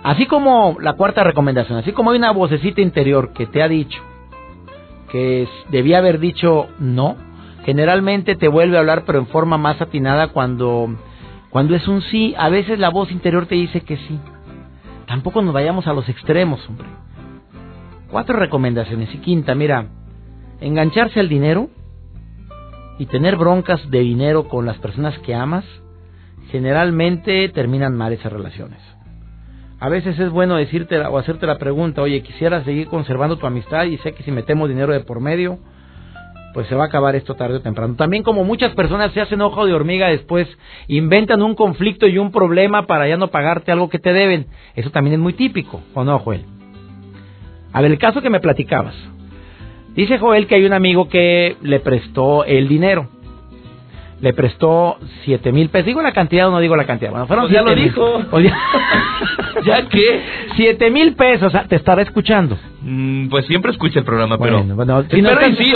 Así 0.02 0.26
como 0.26 0.76
la 0.80 0.94
cuarta 0.94 1.24
recomendación, 1.24 1.78
así 1.78 1.92
como 1.92 2.10
hay 2.10 2.18
una 2.18 2.32
vocecita 2.32 2.80
interior 2.80 3.32
que 3.32 3.46
te 3.46 3.62
ha 3.62 3.68
dicho 3.68 4.00
que 5.10 5.48
debía 5.70 5.98
haber 5.98 6.18
dicho 6.20 6.68
no, 6.78 7.16
generalmente 7.64 8.36
te 8.36 8.48
vuelve 8.48 8.76
a 8.76 8.80
hablar 8.80 9.04
pero 9.04 9.18
en 9.18 9.26
forma 9.26 9.58
más 9.58 9.80
atinada 9.80 10.28
cuando, 10.28 10.96
cuando 11.50 11.74
es 11.74 11.86
un 11.88 12.00
sí. 12.02 12.34
A 12.38 12.48
veces 12.48 12.78
la 12.78 12.90
voz 12.90 13.10
interior 13.10 13.46
te 13.46 13.56
dice 13.56 13.82
que 13.82 13.96
sí. 13.96 14.18
Tampoco 15.06 15.42
nos 15.42 15.52
vayamos 15.52 15.86
a 15.86 15.92
los 15.92 16.08
extremos, 16.08 16.66
hombre. 16.68 16.86
Cuatro 18.10 18.38
recomendaciones. 18.38 19.12
Y 19.14 19.18
quinta, 19.18 19.54
mira, 19.54 19.86
engancharse 20.60 21.20
al 21.20 21.28
dinero 21.28 21.68
y 22.98 23.06
tener 23.06 23.36
broncas 23.36 23.90
de 23.90 24.00
dinero 24.00 24.48
con 24.48 24.66
las 24.66 24.78
personas 24.78 25.18
que 25.20 25.34
amas 25.34 25.64
generalmente 26.50 27.48
terminan 27.48 27.96
mal 27.96 28.12
esas 28.12 28.32
relaciones. 28.32 28.80
A 29.81 29.88
veces 29.88 30.19
es 30.19 30.31
bueno 30.31 30.57
decirte 30.57 30.99
o 31.01 31.16
hacerte 31.16 31.47
la 31.47 31.57
pregunta, 31.57 32.03
oye, 32.03 32.23
quisiera 32.23 32.62
seguir 32.64 32.87
conservando 32.88 33.38
tu 33.38 33.47
amistad 33.47 33.85
y 33.85 33.97
sé 33.99 34.12
que 34.12 34.23
si 34.23 34.31
metemos 34.31 34.69
dinero 34.69 34.93
de 34.93 35.01
por 35.01 35.21
medio, 35.21 35.59
pues 36.53 36.66
se 36.66 36.75
va 36.75 36.85
a 36.85 36.87
acabar 36.88 37.16
esto 37.16 37.35
tarde 37.35 37.57
o 37.57 37.61
temprano. 37.62 37.95
También 37.95 38.23
como 38.23 38.45
muchas 38.45 38.75
personas 38.75 39.11
se 39.12 39.23
hacen 39.23 39.40
ojo 39.40 39.64
de 39.64 39.73
hormiga 39.73 40.09
después, 40.09 40.47
inventan 40.87 41.40
un 41.40 41.55
conflicto 41.55 42.07
y 42.07 42.19
un 42.19 42.31
problema 42.31 42.87
para 42.87 43.09
ya 43.09 43.16
no 43.16 43.29
pagarte 43.29 43.73
algo 43.73 43.88
que 43.88 43.99
te 43.99 44.12
deben. 44.12 44.49
Eso 44.75 44.90
también 44.90 45.14
es 45.14 45.21
muy 45.21 45.33
típico, 45.33 45.81
¿o 45.95 46.05
no, 46.05 46.19
Joel? 46.19 46.45
A 47.73 47.81
ver, 47.81 47.90
el 47.90 47.99
caso 47.99 48.21
que 48.21 48.29
me 48.29 48.40
platicabas. 48.40 48.95
Dice 49.95 50.19
Joel 50.19 50.47
que 50.47 50.57
hay 50.57 50.66
un 50.66 50.75
amigo 50.75 51.09
que 51.09 51.57
le 51.62 51.81
prestó 51.81 52.45
el 52.45 52.69
dinero 52.69 53.09
le 54.20 54.33
prestó 54.33 54.98
siete 55.24 55.52
mil 55.52 55.68
pesos. 55.70 55.87
¿Digo 55.87 56.02
la 56.02 56.12
cantidad 56.12 56.48
o 56.48 56.50
no 56.50 56.61
digo 56.61 56.76
la 56.76 56.85
cantidad? 56.85 57.11
Bueno, 57.11 57.26
fueron 57.26 57.46
pues 57.46 57.54
ya 57.54 57.62
lo 57.62 57.74
dijo. 57.74 58.22
ya... 59.64 59.88
qué? 59.88 60.22
Siete 60.56 60.90
mil 60.90 61.14
pesos, 61.14 61.52
te 61.68 61.76
estará 61.76 62.02
escuchando. 62.02 62.59
Mm, 62.83 63.28
pues 63.28 63.46
siempre 63.46 63.72
escucha 63.72 64.00
el 64.00 64.04
programa, 64.04 64.38
pero... 64.38 64.62
Bueno, 64.62 65.04
si 65.11 65.22
no, 65.22 65.30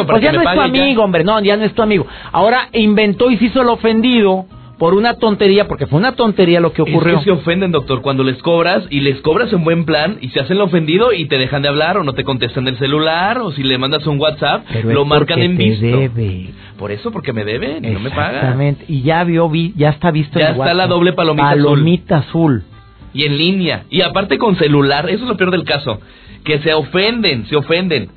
pues 0.07 0.23
ya 0.23 0.33
no 0.33 0.43
es 0.43 0.55
tu 0.55 0.61
amigo, 0.61 1.03
hombre, 1.03 1.25
no, 1.25 1.41
ya 1.41 1.57
no 1.57 1.65
es 1.65 1.75
tu 1.75 1.83
amigo. 1.83 2.07
Ahora 2.33 2.69
inventó 2.73 3.31
y 3.31 3.37
se 3.39 3.47
hizo 3.47 3.63
el 3.63 3.69
ofendido 3.69 4.47
por 4.79 4.95
una 4.95 5.15
tontería, 5.15 5.69
porque 5.69 5.87
fue 5.87 5.99
una 5.99 6.13
tontería 6.13 6.61
lo 6.61 6.73
que 6.73 6.83
ocurrió. 6.83 7.15
Es 7.15 7.19
que 7.21 7.25
se 7.25 7.31
ofenden, 7.31 7.71
doctor, 7.71 8.03
cuando 8.03 8.25
les 8.25 8.39
cobras 8.43 8.85
y 8.91 9.01
les 9.01 9.21
cobras 9.21 9.53
en 9.53 9.63
buen 9.63 9.85
plan 9.85 10.19
y 10.21 10.31
se 10.31 10.41
hacen 10.41 10.57
el 10.57 10.63
ofendido 10.63 11.13
y 11.13 11.27
te 11.27 11.39
dejan 11.39 11.63
de 11.63 11.69
hablar 11.69 11.97
o 11.97 12.05
no 12.05 12.13
te 12.15 12.25
contestan 12.25 12.67
el 12.67 12.77
celular 12.79 13.39
o 13.39 13.53
si 13.53 13.63
le 13.63 13.79
mandas 13.79 14.07
un 14.07 14.19
WhatsApp, 14.19 14.65
lo 14.85 15.05
marcan 15.05 15.41
en 15.41 15.57
visto. 15.57 15.85
Debe. 15.85 16.51
Por 16.79 16.91
eso, 16.91 17.13
porque 17.13 17.33
me 17.33 17.45
deben 17.45 17.85
y 17.85 17.91
no 17.91 18.01
me 18.01 18.11
pagan. 18.11 18.35
Exactamente, 18.35 18.85
y 18.89 19.03
ya 19.03 19.23
vio, 19.23 19.51
ya 19.77 19.91
está 19.91 20.11
visto 20.11 20.39
Ya 20.39 20.51
está 20.51 20.75
la 20.75 20.89
doble 20.89 21.13
palomita, 21.13 21.51
palomita 21.51 22.17
azul. 22.19 22.65
Y 23.13 23.27
en 23.27 23.39
línea. 23.39 23.85
Y 23.91 24.01
aparte 24.01 24.39
con 24.39 24.57
celular, 24.57 25.09
eso 25.09 25.23
es 25.23 25.29
lo 25.29 25.37
peor 25.37 25.53
del 25.53 25.63
caso. 25.63 26.01
Que 26.43 26.59
se 26.59 26.75
ofenden, 26.75 27.47
se 27.47 27.55
ofenden. 27.55 28.09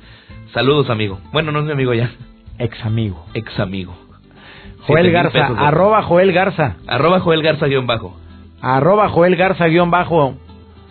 Saludos, 0.52 0.90
amigo. 0.90 1.20
Bueno, 1.32 1.52
no 1.52 1.60
es 1.60 1.66
mi 1.66 1.72
amigo 1.72 1.94
ya. 1.94 2.10
Ex 2.58 2.84
amigo. 2.84 3.24
Ex 3.32 3.60
amigo. 3.60 4.07
Joel 4.88 5.12
Garza, 5.12 5.46
arroba 5.46 6.02
Joel 6.02 6.32
Garza. 6.32 6.76
Arroba 6.86 7.20
Joel 7.20 7.42
Garza 7.42 7.66
guion 7.66 7.86
bajo. 7.86 8.16
Arroba 8.60 9.08
Joel 9.08 9.36
Garza 9.36 9.66
guion 9.66 9.90
bajo, 9.90 10.34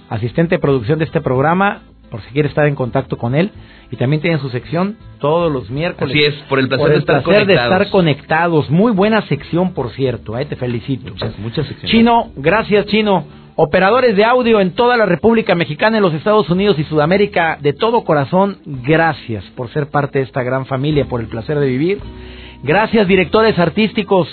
asistente 0.10 0.56
de 0.56 0.60
producción 0.60 1.00
de 1.00 1.06
este 1.06 1.20
programa, 1.20 1.82
por 2.10 2.22
si 2.22 2.32
quiere 2.32 2.48
estar 2.48 2.68
en 2.68 2.76
contacto 2.76 3.18
con 3.18 3.36
él. 3.36 3.52
Y 3.90 3.96
también 3.96 4.22
tiene 4.22 4.38
su 4.40 4.50
sección 4.50 4.98
todos 5.20 5.52
los 5.52 5.70
miércoles. 5.70 6.14
Así 6.14 6.26
es, 6.26 6.36
por 6.50 6.60
el 6.60 6.68
placer, 6.68 6.90
de, 6.90 6.98
estar 6.98 7.24
placer 7.24 7.46
de 7.46 7.54
estar 7.54 7.90
conectados. 7.90 8.70
Muy 8.70 8.92
buena 8.92 9.22
sección, 9.24 9.74
por 9.74 9.92
cierto, 9.92 10.38
¿eh? 10.38 10.46
te 10.46 10.58
felicito. 10.58 11.12
Muchas, 11.12 11.40
muchas 11.40 11.68
secciones. 11.68 11.92
Chino, 11.92 12.32
gracias 12.36 12.86
Chino. 12.88 13.26
Operadores 13.60 14.16
de 14.16 14.24
audio 14.24 14.60
en 14.60 14.74
toda 14.74 14.98
la 14.98 15.08
República 15.08 15.56
Mexicana, 15.56 15.98
en 15.98 16.04
los 16.04 16.14
Estados 16.14 16.48
Unidos 16.52 16.78
y 16.78 16.84
Sudamérica, 16.84 17.58
de 17.60 17.74
todo 17.74 18.04
corazón, 18.04 18.58
gracias 18.66 19.44
por 19.56 19.72
ser 19.72 19.90
parte 19.90 20.20
de 20.20 20.26
esta 20.26 20.44
gran 20.44 20.68
familia, 20.68 21.06
por 21.06 21.22
el 21.22 21.28
placer 21.28 21.58
de 21.58 21.66
vivir. 21.66 21.98
Gracias, 22.64 23.08
directores 23.08 23.58
artísticos. 23.60 24.28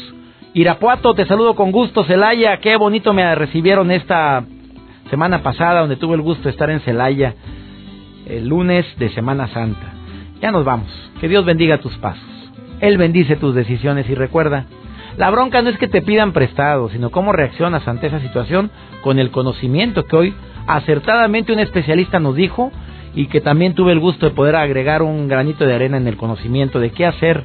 Irapuato, 0.55 1.15
te 1.15 1.27
saludo 1.27 1.55
con 1.55 1.73
gusto. 1.73 2.05
Celaya, 2.05 2.57
qué 2.59 2.77
bonito 2.77 3.13
me 3.13 3.35
recibieron 3.35 3.91
esta 3.91 4.45
semana 5.11 5.43
pasada, 5.43 5.81
donde 5.81 5.97
tuve 5.97 6.15
el 6.15 6.23
gusto 6.23 6.45
de 6.45 6.51
estar 6.51 6.71
en 6.71 6.81
Celaya, 6.81 7.35
el 8.27 8.49
lunes 8.49 8.87
de 8.99 9.11
Semana 9.11 9.49
Santa. 9.49 9.93
Ya 10.41 10.51
nos 10.51 10.65
vamos. 10.65 10.89
Que 11.21 11.29
Dios 11.29 11.45
bendiga 11.45 11.79
tus 11.79 11.97
pasos. 11.99 12.25
Él 12.81 12.97
bendice 12.97 13.37
tus 13.37 13.55
decisiones 13.55 14.09
y 14.09 14.15
recuerda, 14.15 14.67
la 15.19 15.31
bronca 15.31 15.61
no 15.61 15.69
es 15.69 15.79
que 15.79 15.89
te 15.89 16.03
pidan 16.03 16.33
prestado, 16.33 16.89
sino 16.89 17.11
cómo 17.11 17.33
reaccionas 17.33 17.87
ante 17.87 18.07
esa 18.07 18.21
situación 18.21 18.71
con 19.03 19.19
el 19.19 19.31
conocimiento 19.31 20.07
que 20.07 20.17
hoy 20.17 20.35
acertadamente 20.67 21.53
un 21.53 21.61
especialista 21.61 22.19
nos 22.21 22.35
dijo 22.35 22.73
y 23.15 23.27
que 23.27 23.41
también 23.41 23.75
tuve 23.75 23.93
el 23.93 24.01
gusto 24.01 24.27
de 24.27 24.35
poder 24.35 24.57
agregar 24.57 25.03
un 25.03 25.29
granito 25.29 25.67
de 25.67 25.75
arena 25.75 25.99
en 25.99 26.09
el 26.09 26.17
conocimiento 26.17 26.81
de 26.81 26.91
qué 26.91 27.07
hacer 27.07 27.45